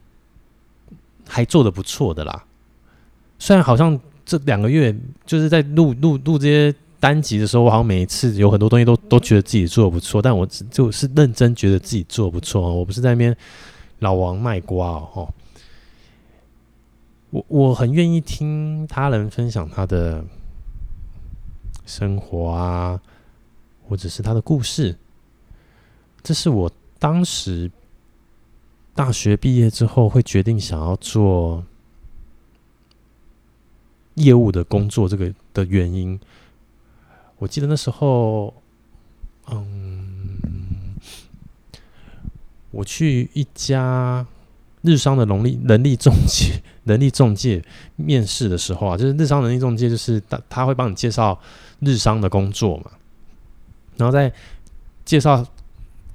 [1.33, 2.45] 还做得不错的啦，
[3.39, 4.93] 虽然好像这两个月
[5.25, 13.37] 就是在录录录这些单集的时候，我好像每一次有很多东西都都觉得自己做的不错，但我就是认真觉得自己做的不错，我不是在那边
[14.01, 15.33] 老王卖瓜哦。
[17.31, 20.25] 我我很愿意听他人分享他的
[21.87, 23.01] 生活啊，
[23.89, 24.99] 或者是他的故事，
[26.23, 27.71] 这是我当时。
[28.93, 31.65] 大学毕业之后，会决定想要做
[34.15, 36.21] 业务的工作，这个的原因，
[37.39, 38.53] 我记得那时候，
[39.47, 40.37] 嗯，
[42.73, 44.27] 我去一家
[44.83, 47.65] 日商的能力能力中介能力中介
[47.97, 51.41] 面试的时候啊，就是日商能力中介，就是他他会帮你介绍
[51.79, 52.91] 日商的工作嘛，
[53.97, 54.31] 然后在
[55.07, 55.47] 介绍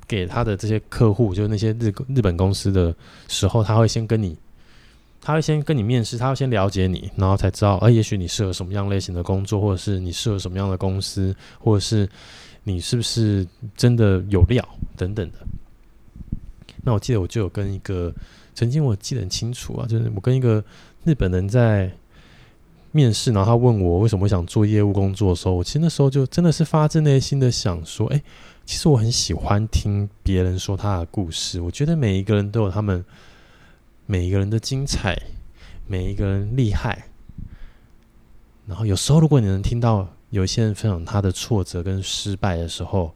[0.07, 2.95] 给他的这些客户，就是那些日日本公司的
[3.27, 4.37] 时候，他会先跟你，
[5.21, 12.09] 他会先跟你面试，他会先了解你，然后才知道，哎，也许你适合什么样类型的工作，或者是你适合什么样的公司，或者是
[12.63, 15.37] 你是不是真的有料等等的。
[16.83, 18.13] 那我记得我就有跟一个。
[18.57, 20.63] 曾经我记得很清楚啊，就是我跟一个
[21.03, 21.91] 日本人在
[22.93, 28.23] 面试，然后他问我为什么想做业务工作的时候，我其实那时候就真的是发自内心的想说，哎，
[28.65, 31.61] 其实我很喜欢听别人说他的故事。
[31.61, 33.05] 我觉得每一个人都有他们
[34.05, 35.15] 每一个人的精彩，
[35.87, 37.07] 每一个人厉害。
[38.65, 43.13] 然后有时候如果你能听到有些人分享他的挫折跟失败的时候，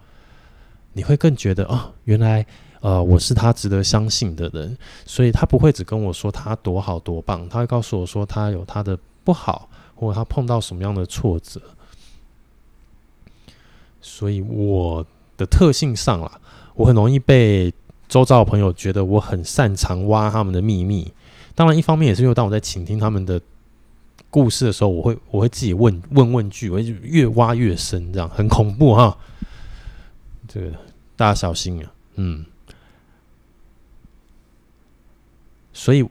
[0.94, 2.46] 你会更觉得哦，原来。
[2.82, 11.62] 呃，我是他值得相信的人，所以他不会只跟我说他多好多棒，他会告诉我说他有他的不好，或者他碰到什么样的挫折。
[14.00, 15.06] 所以我
[15.40, 16.40] 的特性上啦，
[16.76, 17.74] 我很容易被
[18.10, 21.12] 周遭的朋友觉得我很擅长挖他们的秘密。
[21.56, 23.40] 当然，一方面也是因为当我在倾听他们的
[24.30, 29.18] 故事的时候，我会我会自己问问问句，我会越挖越深，这样很恐怖哈。
[30.48, 30.72] 这个
[31.16, 32.46] 大家小心啊，嗯。
[35.72, 36.04] 所以，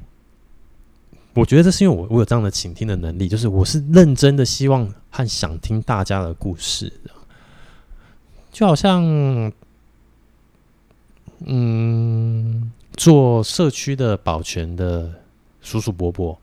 [1.35, 6.91] 我觉得这是因为我我有这样的倾听的能力，就是我是认真的希望和想听大家的故事，
[8.51, 9.53] 就好像，
[11.47, 15.13] 嗯，做社区的保全的
[15.61, 16.39] 叔叔伯伯，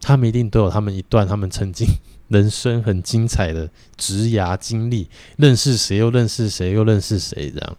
[0.00, 1.86] 他们一定都有他们一段他们曾经
[2.28, 7.76] 人生很精彩的职涯经历，认识谁又认识谁又认识谁这样。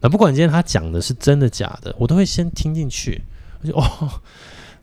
[0.00, 3.22] 那不管今天他讲的是真的假的，我都会先听进去。
[3.62, 4.10] 我 就哦，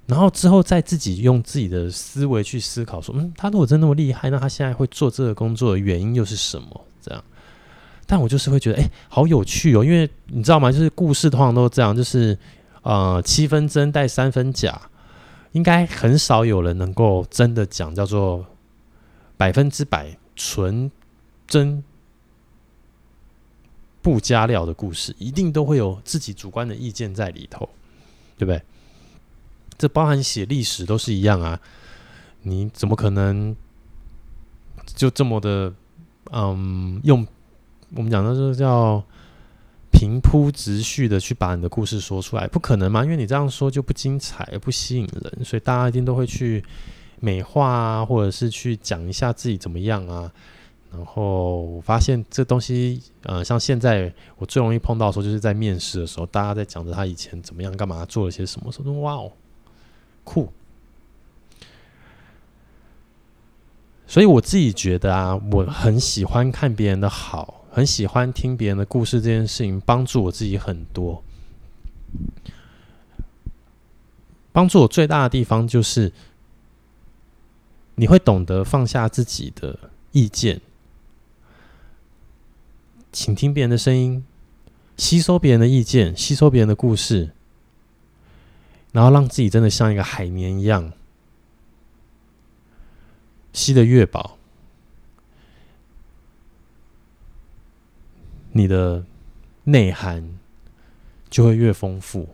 [0.05, 6.85] 然后之后再自己用自己的思维去思考，说，嗯，他如果真那么厉害，那他现在会做这个工作的原因又是什么？
[7.01, 7.23] 这样，
[8.07, 10.71] 但我就是会觉得，哎，好有趣哦，因为你知道吗？
[10.71, 12.35] 就是故事通常都这样，就是
[12.81, 14.81] 呃，七分真带三分假，
[15.51, 18.43] 应该很少有人能够真的讲叫做
[19.37, 20.89] 百分之百纯
[21.45, 21.83] 真
[24.01, 27.69] 不加料的故事，一定都会有自己主观的意见在里头。
[28.39, 28.61] 对不对？
[29.79, 31.59] 这包含写历史都是一样啊！
[32.43, 33.55] 你怎么可能
[34.85, 35.73] 就这么的
[36.31, 37.25] 嗯，用
[37.95, 39.03] 我们讲的这个叫
[39.91, 42.47] 平铺直叙的去把你的故事说出来？
[42.47, 43.03] 不可能嘛！
[43.03, 46.63] 因为你这样说就不精彩，不吸引人，所以大家一定都会去
[47.19, 50.31] 美化啊，或者是去讲一下自己怎么样啊。
[50.91, 59.31] 然后我发现这东西，呃，像现在我最容易碰到的时候，就是在面试的时候，大家在讲着他以前怎么样、干嘛、做了些什么，说哇哦，
[60.23, 60.51] 酷。
[64.05, 71.23] 所以我自己觉得啊，我很喜欢看别人的好，很喜欢听别人的故事，这件事情帮助我自己很多。
[74.51, 76.11] 帮助我最大的地方就是，
[77.93, 80.59] 你会懂得放下自己的意见。
[83.11, 84.25] 请听别人的声音，
[84.97, 87.29] 吸收别人的意见，吸收别人的故事，
[88.91, 90.91] 然后让自己真的像一个海绵一样，
[93.53, 94.36] 吸得越饱，
[98.57, 99.05] 你的
[99.65, 100.37] 内涵
[101.29, 102.27] 就会越丰富，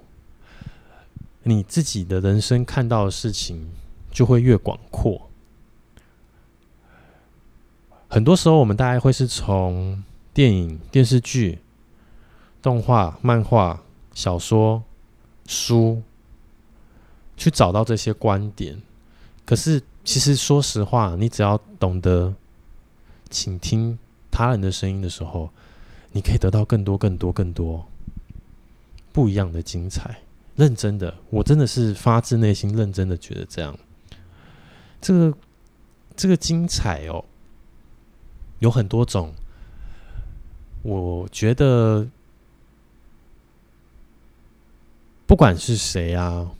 [1.43, 3.69] 你自己的人生看到的事情
[4.09, 5.29] 就会越广阔。
[8.07, 10.01] 很多时候，我们大概会是从
[10.33, 11.59] 电影、电视剧、
[12.61, 13.83] 动画、漫画、
[14.13, 14.83] 小说、
[15.45, 16.03] 书，
[17.35, 18.81] 去找到这些观点。
[19.45, 22.33] 可是，其实说实话，你只要懂得
[23.29, 23.97] 倾听
[24.31, 25.49] 他人的声音的时候，
[26.13, 27.85] 你可以得到更多、更多、更多
[29.11, 30.17] 不一样的精彩。
[30.55, 33.77] 认真的，我真的是发自内心认真的觉得这样。
[35.01, 35.37] 这个，
[36.15, 37.25] 这个精彩哦，
[38.59, 39.33] 有很多种。
[40.83, 42.07] 我觉得，
[45.25, 46.51] 不管是谁啊，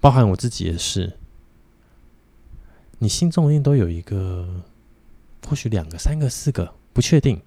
[0.00, 1.12] 包含我自己也是，
[2.98, 4.62] 你心中一定都有一个，
[5.46, 7.40] 或许两个、三个、四个，不确定。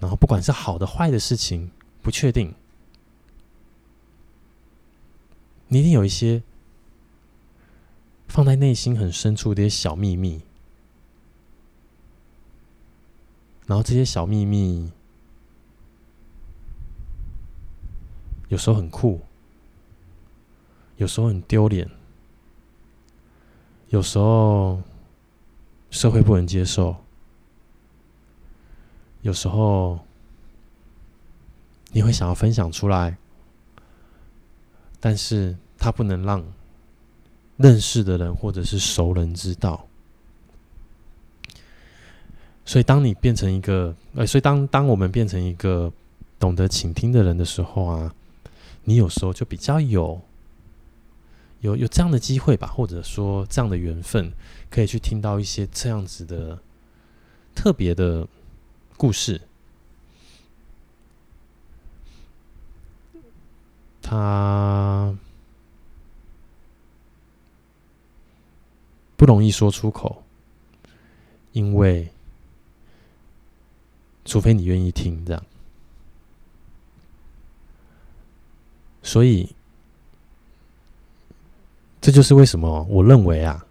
[0.00, 1.70] 然后，不管是好的、坏的事情，
[2.02, 2.54] 不确定，
[5.66, 6.42] 你一定有一些
[8.28, 10.42] 放在内心很深处的一些小秘密。
[13.66, 14.92] 然后这些小秘密，
[18.48, 19.20] 有时候很酷，
[20.96, 21.90] 有时候很丢脸，
[23.88, 24.80] 有时候
[25.90, 26.96] 社会不能接受，
[29.28, 29.98] 有时候
[31.92, 33.18] 你会想要分享出来，
[34.98, 36.42] 但是它不能让
[37.58, 39.86] 认识的人或者是熟人知道。
[42.64, 45.92] 所以，当你变成一个，呃，所以当当我们变成一个
[46.38, 48.14] 懂得倾听的人的时候啊，
[48.84, 50.18] 你有时候就比较有，
[51.60, 54.32] 有有这样的机会吧，或者说这样的缘分，
[54.70, 56.58] 可以去听到一些这样子的
[57.54, 58.26] 特别的
[58.98, 59.40] 故事。
[64.02, 65.16] 它
[69.16, 70.22] 不容易说出口，
[71.52, 72.06] 因为。
[74.24, 75.42] 除非你愿意听，这样。
[79.02, 79.48] 所以，
[81.98, 83.64] 这就是为什么我认为啊，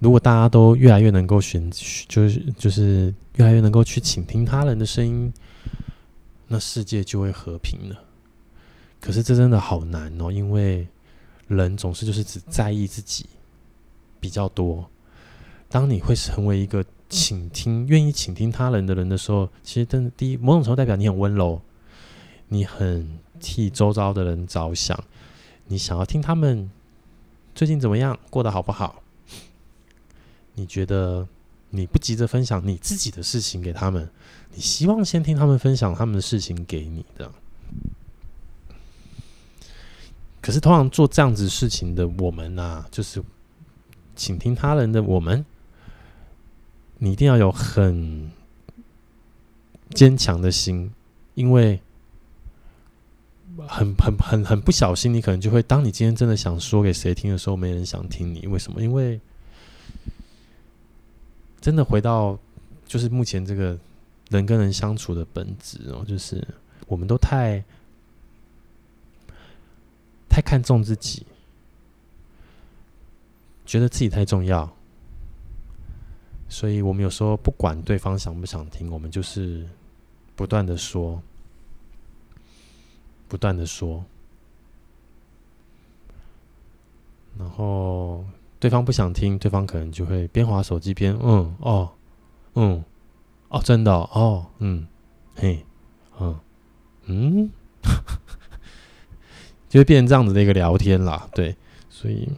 [0.00, 1.70] 如果大家都越来越能够选，
[2.08, 5.32] 就是就是越来越能够去倾听他人的声音，
[6.48, 7.96] 那世界就会和平了。
[9.00, 10.88] 可是这真的好难哦，因为
[11.46, 13.26] 人总是就是只在意自己
[14.18, 14.90] 比较多。
[15.68, 16.84] 当你会成为一个。
[17.12, 21.60] 倾听，愿意倾听他人的人的时候，其实真的第一，某种程度代表你很温柔，
[22.46, 24.96] 你很替周遭的人着想，
[25.66, 26.70] 你想要听他们
[27.52, 28.99] 最近怎么样，过得好不好？
[30.54, 31.26] 你觉得
[31.70, 34.10] 你不急着分享你自己的事情给他们，
[34.54, 37.30] 你希望先听他们分享他们的事情给你的。
[40.40, 43.22] 可是通常做这样子事情的我们呢、啊，就是
[44.16, 45.44] 倾听他人的我们。
[47.02, 48.30] 你一定要有很
[49.94, 50.92] 坚强的心，
[51.34, 51.80] 因为
[53.66, 58.46] 很很很很不小心，你可能就会，当你今天真的想说给谁听的时候，没人想听你。
[58.46, 58.82] 为什么？
[58.82, 59.18] 因为
[61.60, 62.38] 真的回到
[62.86, 63.78] 就是目前这个
[64.30, 66.46] 人跟人相处的本质哦，就是
[66.86, 67.62] 我们都太
[70.28, 71.26] 太看重自己，
[73.66, 74.70] 觉得自己太重要。
[76.48, 79.64] 所以我们有时候不管对方想不想听，我们就是
[80.34, 81.22] 不断的说，
[83.28, 84.04] 不断的说，
[87.38, 88.24] 然后
[88.60, 91.90] 对方不想听，对方可能就会边滑手机边嗯哦
[92.54, 92.84] 嗯
[93.48, 94.86] 哦真的哦，哦嗯
[95.34, 95.64] 嘿
[96.20, 96.38] 嗯
[97.06, 97.50] 嗯，
[99.68, 101.56] 就会变成这样子的一个聊天啦，对，
[101.88, 102.28] 所以。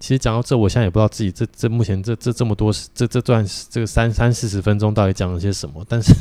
[0.00, 5.84] 其实讲到这，我现在也不知道自己这这目前这这这么多这这段这个三三四十分钟到底讲了些什么。
[5.88, 6.14] 但是，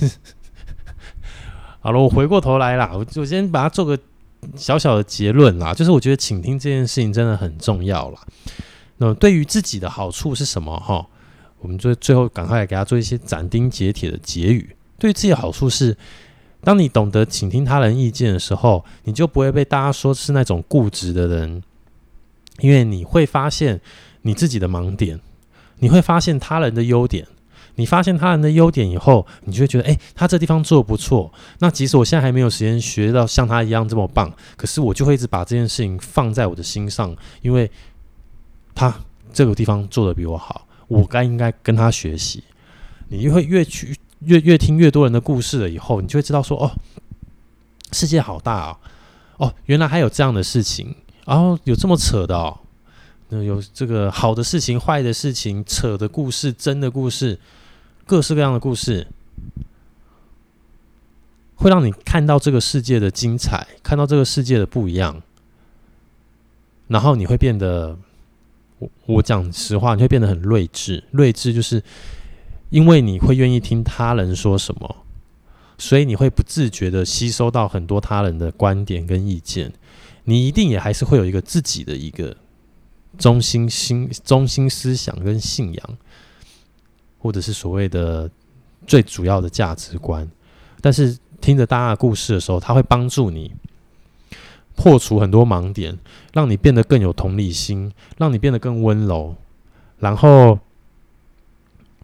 [1.80, 3.98] 好了，我回过头来啦，我我先把它做个
[4.56, 8.22] 小小的结论啦，就是我觉得倾听这件事情真的很重要啦。
[8.98, 10.80] 那对于自己的好处是什么？
[10.80, 11.06] 哈，
[11.60, 14.76] 我们就最后赶快来给他做一些斩钉截铁的结语。
[14.98, 15.96] 对于自己的好处是，
[16.62, 21.62] 当你懂得倾听他人意见的时候，你就不会被大家说是那种固执的人。
[22.60, 23.80] 因为你会发现
[24.24, 25.20] 你自己的盲点，
[25.78, 27.28] 你会发现他人的优点，
[27.78, 31.32] 你发现他人的优点以后，你就会觉得，哎，他这地方做得不错。
[31.60, 37.72] 那即使我现在还没有时间学到像他一样这么棒，可是我就会一直把这件事情放在我的心上，因为
[38.76, 38.94] 他
[39.32, 42.44] 这个地方做得比我好，我该应该跟他学习。
[43.08, 46.72] 你就会越去越越听越多人的故事了以后，你就会知道说，哦，
[47.94, 48.78] 世界好大啊，
[49.38, 50.94] 哦，原来还有这样的事情。
[51.26, 52.58] 然后、有这么扯的哦，
[53.30, 57.38] 那有这个好的事情、坏的事情、扯的故事、真的故事，
[58.08, 59.06] 各式各样的故事，
[61.56, 65.22] 会让你看到这个世界的精彩，看到这个世界的不一样。
[66.88, 68.00] 然后你会变得，
[68.80, 71.04] 我我讲实话，你会变得很睿智。
[71.12, 71.84] 睿智就是
[72.70, 75.04] 因为你会愿意听他人说什么，
[75.78, 79.74] 所以你会不自觉的吸收到很多他人的观点跟意见。
[80.24, 82.38] 你一定也还是会有一个自己的一个
[83.18, 85.98] 中心心、中心思想跟信仰，
[87.28, 88.32] 或者是所谓的
[88.86, 90.26] 最主要的价值观。
[90.80, 93.54] 但是听着大家的故事的时候，它会帮助你
[94.78, 96.00] 破除很多盲点，
[96.32, 99.36] 让你变得更有同理心，让你变得更温柔，
[100.00, 100.58] 然后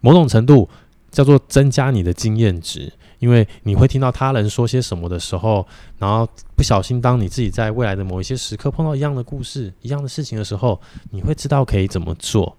[0.02, 0.68] 某种程度
[1.10, 2.92] 叫做增加你的经验值。
[3.20, 5.66] 因为你会听到他人说些什么的时候，
[5.96, 10.78] 然后不小心，当你自己在未来的某一些时刻碰到一样的故事、一样的事情的时候，
[11.10, 12.54] 你会知道可以怎么做。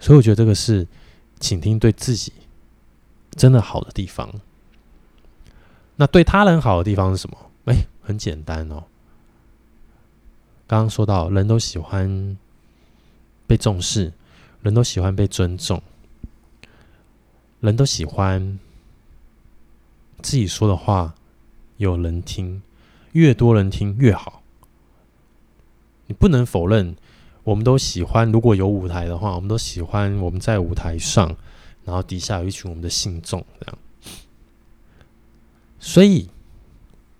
[0.00, 0.86] 所以我觉得这个是
[1.42, 2.32] 倾听对自己
[3.32, 4.32] 真的好的地方。
[5.96, 7.36] 那对他人好的地方是什么？
[7.64, 8.84] 哎，很简单哦。
[10.68, 12.38] 刚刚说到，人都喜欢
[13.46, 14.12] 被重视，
[14.62, 15.82] 人都喜欢被尊重，
[17.60, 18.58] 人都喜欢
[20.22, 21.14] 自己说的话
[21.76, 22.62] 有人听，
[23.12, 24.42] 越多人听越好。
[26.06, 26.96] 你不能否认，
[27.44, 31.36] 我们都喜欢，如果有舞台的话，我们都喜欢我们在舞台上，
[31.84, 33.78] 然后底下有一群我们的信众，这样。
[35.80, 36.30] 所以，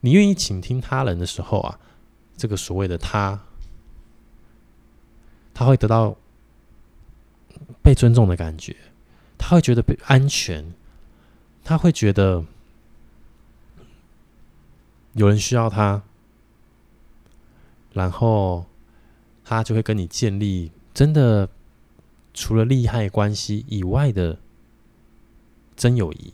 [0.00, 1.80] 你愿意倾听他人的时候啊，
[2.36, 3.40] 这个所谓的他，
[5.52, 6.16] 他会得到
[7.82, 8.76] 被尊重的感觉，
[9.36, 10.72] 他会觉得被安全，
[11.64, 12.44] 他会觉得
[15.14, 16.02] 有人需要他，
[17.92, 18.64] 然后
[19.45, 21.49] 他就会跟你建立真的
[22.32, 24.38] 除了利害关系以外的
[25.76, 26.32] 真友谊。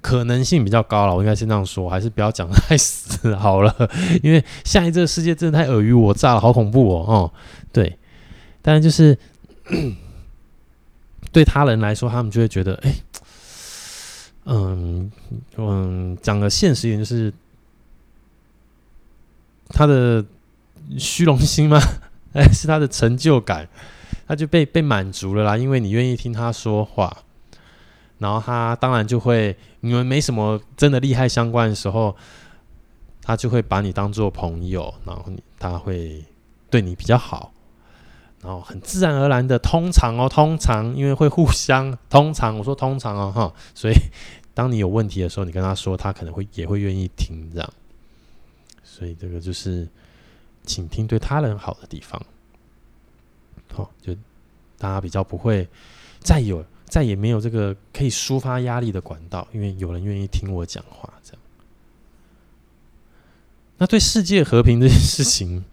[0.00, 3.72] 可能性比较高了，我应该先这样说，还是不要讲太死好了，
[4.20, 7.04] 因为现在这个世界真的太尔虞我诈了，好恐怖哦！
[7.06, 7.32] 哦，
[7.72, 7.96] 对，
[8.60, 9.16] 但是就是
[11.30, 12.94] 对他人来说，他们就会觉得，哎，
[14.46, 15.10] 嗯
[15.56, 17.32] 嗯，讲个现实一点，就是
[19.72, 20.24] 他的
[20.98, 21.80] 虚荣心吗？
[22.34, 23.68] 哎，是他的成就感，
[24.26, 27.14] 他就被被满足了啦，因为你愿意听他说话。
[28.18, 32.14] 然后他当然就会，你们没什么真的利害相关的时候，
[33.20, 35.24] 他就会把你当做朋友，然后
[35.58, 36.24] 他会
[36.70, 37.52] 对你比较好，
[38.40, 43.94] 然后很自然而然的，通常哦，通常因为会互相，通常我说通常哦哈，所以
[44.54, 47.68] 当你有问题的时候，你跟他说，他可能会也会愿意听这样，
[48.92, 49.88] 所以这个就是
[50.64, 52.20] 倾听对他人好的地方，
[53.72, 54.14] 好，就
[54.76, 55.66] 大家比较不会
[56.20, 56.62] 再有。
[56.84, 61.40] 再也没有这个可以抒发压力的管道，因为有人愿意听我讲话，这样。
[63.78, 65.64] 那对世界和平这件事情，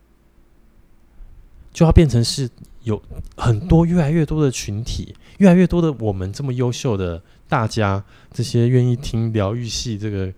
[1.72, 2.50] 就要变成是
[2.82, 3.02] 有
[3.34, 10.30] 很多越来越多的群体，越来越多的我们这么优秀的大家，这些愿意听疗愈系这个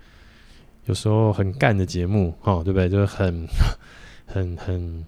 [0.90, 2.88] 有时候很干的节目，哦，对不对？
[2.88, 3.46] 就是很
[4.26, 5.04] 很很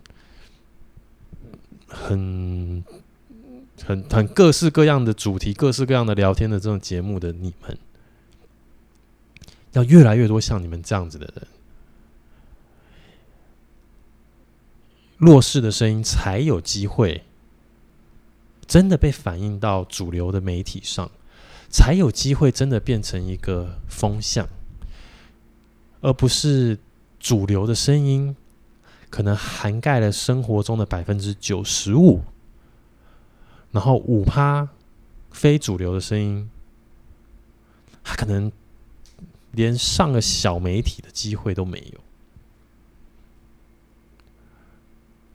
[1.91, 2.85] 很。
[3.85, 7.76] 很很各式各样的主题，各式各样的聊天的这种节目的你们，
[9.72, 11.49] 要越来越多像你们这样子的人，
[15.16, 17.24] 弱势的声音才有机会
[18.68, 21.11] 真的被反映到主流的媒体上，
[21.68, 24.49] 才有机会真的变成一个风向，
[26.03, 26.78] 而不是
[27.18, 28.36] 主流的声音
[29.09, 32.20] 可能涵盖了生活中的百分之九十五。
[33.70, 34.68] 然后五趴
[35.30, 36.50] 非主流的声音，
[38.05, 38.53] 他可能
[39.53, 42.00] 连上个小媒体的机会都没有。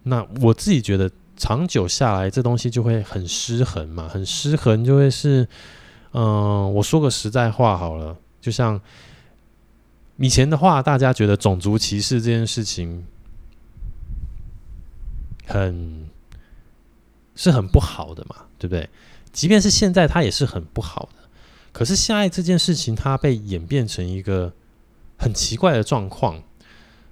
[0.04, 5.48] 那我自己觉得，长久下来，这东西就会很失衡嘛，很失衡，就会是，
[6.12, 8.80] 嗯、我说个实在话好了，就像
[10.18, 13.06] 以前的话，大家觉得种族歧视这件事情
[15.46, 16.08] 很。
[17.40, 18.90] 是很不好的嘛，对不对？
[19.32, 21.30] 即便是现在，它也是很不好的。
[21.72, 24.52] 可是现在这件事情，它被演变成一个
[25.20, 26.42] 很奇怪的状况。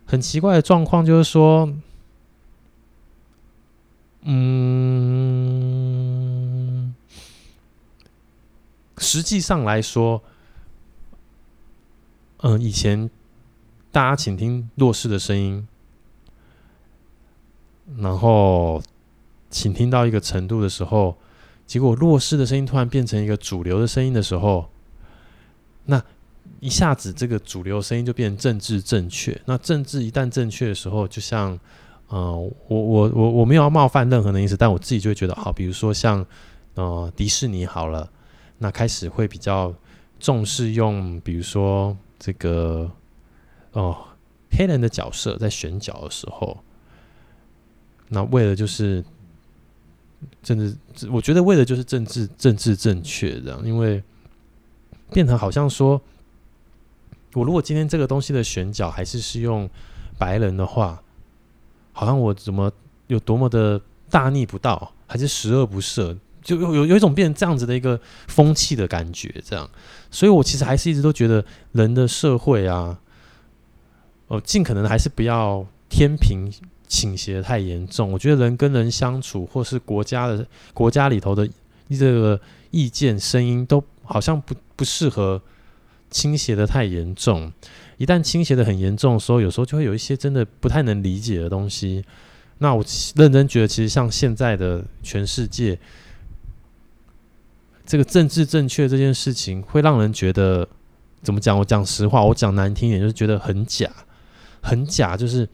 [0.07, 1.71] 很奇怪的状况就是说，
[4.23, 4.55] 嗯，
[8.97, 10.23] 实际上来说，
[12.37, 13.09] 嗯，以前
[13.91, 15.67] 大家请听弱势的声音，
[17.97, 18.81] 然后。
[19.51, 21.15] 请听到一个程度的时候，
[21.65, 24.69] 结果弱势的声音突然变成一个主流的声音的时候，
[25.85, 26.03] 那
[26.59, 29.39] 一下子这个主流声音就变成政治正确。
[29.45, 31.53] 那政治一旦正确的时候，就像，
[32.09, 36.25] 嗯、呃，我我我我没有要冒犯任何的意思，但我自己就会觉得，好，比如说像，
[36.73, 38.09] 呃，迪士尼好了，
[38.57, 39.73] 那开始会比较
[40.19, 42.91] 重视用，比如说这个，
[43.71, 44.07] 哦、
[44.51, 46.63] 黑人的角色在选角的时候，
[48.09, 49.03] 那为了就是。
[50.41, 54.01] 政治，我觉得为的就是政治政治正确这样，因为
[55.11, 56.01] 变成好像说，
[57.33, 59.69] 我如果今天这个东西的选角还是是用
[60.17, 61.03] 白人的话，
[61.91, 62.71] 好像我怎么
[63.05, 69.69] 有多么的大逆不道，还是十恶不赦，就有有有一种变成这样子的一个风气的感觉，这样，
[70.09, 71.43] 所以我其实还是一直都觉得
[71.73, 72.97] 人的社会啊，
[74.27, 76.49] 哦，尽可能还是不要天平。
[76.87, 81.49] 倾斜太严重，我觉得人跟人相处，或是国家的国家里头的
[81.89, 82.39] 这个
[82.69, 85.41] 意见声音都好像不不适合
[86.11, 87.51] 倾斜的太严重。
[87.97, 92.05] 一旦倾斜的很严重的时候，有时候就会有一些真的不太能理解的东西。
[92.59, 92.85] 那我
[93.15, 95.77] 认真觉得，其实像现在的全世界，
[97.85, 100.67] 这个政治正确这件事情，会让人觉得
[101.21, 101.57] 怎么讲？
[101.57, 103.89] 我讲实话，我讲难听一点，就是觉得很假，
[104.61, 105.15] 很假。
[105.15, 105.47] 就是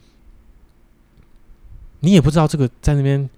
[2.00, 3.28] 你也不知道这个在那边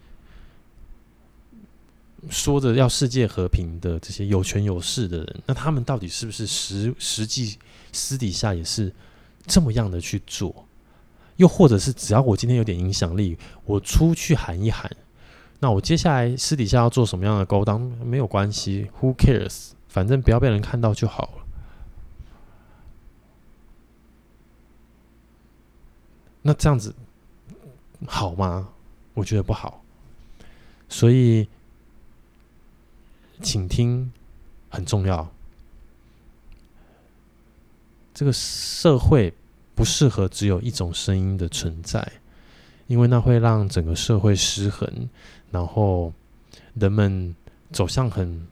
[2.30, 7.58] 说着要世界和平的这些有权有势的人，那他们到底是不是实实际
[7.92, 8.92] 私底下也是
[9.46, 10.66] 这么样的去做？
[11.36, 14.88] 又或者是只要我今天有点影响力，我出去喊一喊。
[15.60, 19.70] 那我接下来私底下要做什么样的勾当没有关系，Who cares？
[19.88, 21.46] 反正不要被人看到就好了。
[26.42, 26.94] 那这样子
[28.06, 28.68] 好吗？
[29.14, 29.82] 我觉得不好。
[30.88, 31.48] 所以，
[33.40, 34.12] 请听
[34.68, 35.30] 很重要。
[38.12, 39.32] 这个社会
[39.74, 42.12] 不适合只有一种声音的存在，
[42.86, 45.08] 因为那会让整个社会失衡。
[45.50, 46.12] 然后
[46.74, 47.34] 人们
[47.70, 48.44] 走向很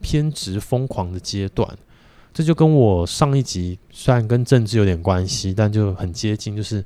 [0.00, 1.78] 偏执、疯狂的阶段，
[2.34, 6.84] 这就跟我上一集虽然跟政治有点关系，但就很接近，就是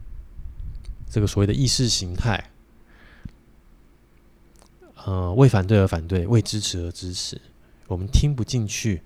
[1.08, 2.50] 这个所谓的意识形态，
[5.06, 7.40] 呃，为反对而反对，为支持而支持，
[7.86, 9.00] 我们听不进去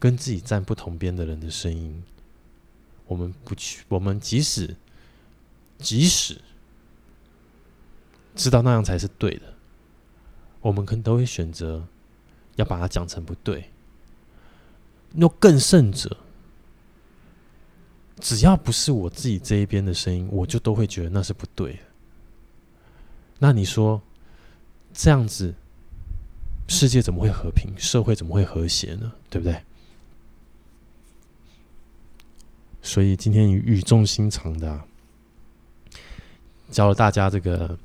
[0.00, 2.02] 跟自己站不同边的人的声音，
[3.06, 4.74] 我们不去，我们即使
[5.78, 6.40] 即使。
[8.34, 9.54] 知道那样才是对的，
[10.60, 11.86] 我们可能都会选择
[12.56, 13.70] 要把它讲成不对。
[15.12, 16.18] 那更甚者，
[18.20, 21.78] 只要不是我自己这一边的声音，我就都会觉得那是不对的。
[23.38, 24.02] 那你说
[24.92, 25.54] 这样子，
[26.68, 27.72] 世界怎么会和平？
[27.78, 29.10] 社会怎么会和谐呢？
[29.30, 29.62] 对不对？
[32.82, 34.82] 所以今天语重心长的
[36.70, 37.78] 教了大家这个。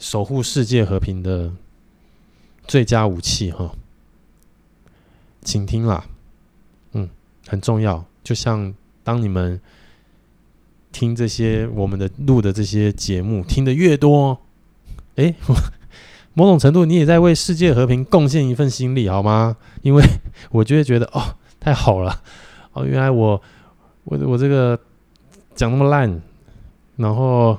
[0.00, 1.52] 守护世界和平的
[2.68, 3.72] 最佳武器，哈，
[5.42, 6.04] 请听啦，
[6.92, 7.10] 嗯，
[7.48, 8.04] 很重要。
[8.22, 8.72] 就像
[9.02, 9.60] 当你们
[10.92, 14.38] 听这些我们的录的这些节目，听得越多，
[15.16, 15.34] 诶，
[16.32, 19.56] 某种程度你也在为世界和平贡献一份心力，好吗？
[19.82, 20.04] 因为
[20.52, 22.22] 我就会觉得，哦，太好了，
[22.72, 23.42] 哦，原来我
[24.04, 24.78] 我我这个
[25.56, 26.22] 讲那么烂，
[26.98, 27.58] 然后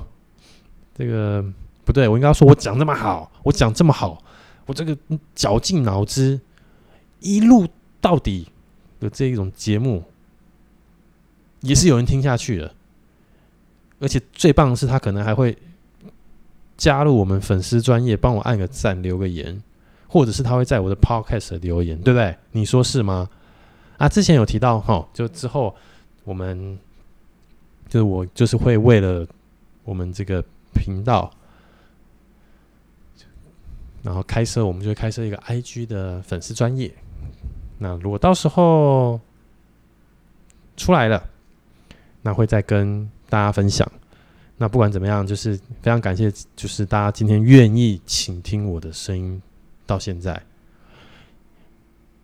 [0.94, 1.44] 这个。
[1.82, 4.22] 不对，我应该说，我讲这么好，我讲这么好，
[4.66, 4.96] 我这个
[5.34, 6.40] 绞尽脑汁
[7.18, 7.66] 一路
[8.00, 8.46] 到底
[9.00, 10.04] 的这一种节目，
[11.62, 12.72] 也是有人听下去的。
[13.98, 15.56] 而且最棒的是，他可能还会
[16.76, 19.60] 加入我们粉丝专业，帮我按个赞、留个言，
[20.06, 22.36] 或者是他会在我的 Podcast 留言，对不对？
[22.52, 23.28] 你说是吗？
[23.98, 25.74] 啊，之前有提到哈，就之后
[26.22, 26.78] 我们
[27.90, 29.26] 就是我就是会为了
[29.84, 31.30] 我们这个频道。
[34.02, 36.90] 然后开设，我们就会开设一个 IG 的粉丝专业。
[37.76, 39.20] 那如果到时候
[40.74, 41.22] 出来了，
[42.22, 43.86] 那会再跟大家分享。
[44.56, 49.42] 那不管怎么样，就是非常感谢，就是大家今天愿意倾听我的声音
[49.84, 50.42] 到现在。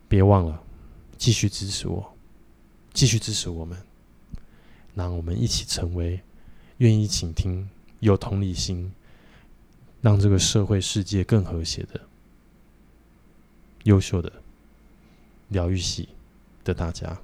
[0.07, 0.59] 别忘了
[1.17, 2.03] 继续支持我，
[2.93, 3.77] 继续支持我们，
[4.97, 6.19] 让我们一起成为
[6.79, 7.69] 愿意倾听、
[8.01, 8.91] 有同理心。
[9.99, 11.99] 让这个社会世界更和谐的、
[13.83, 14.31] 优秀的、
[15.49, 16.09] 疗愈系
[16.63, 17.17] 的大家。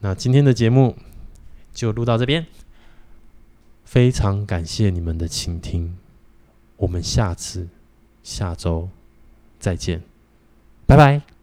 [0.00, 0.96] 那今天的节目
[1.72, 2.44] 就录到这边，
[3.84, 5.96] 非常感谢你们的倾听，
[6.76, 7.68] 我们下次
[8.24, 8.90] 下周
[9.60, 10.02] 再见，
[10.86, 11.41] 拜拜。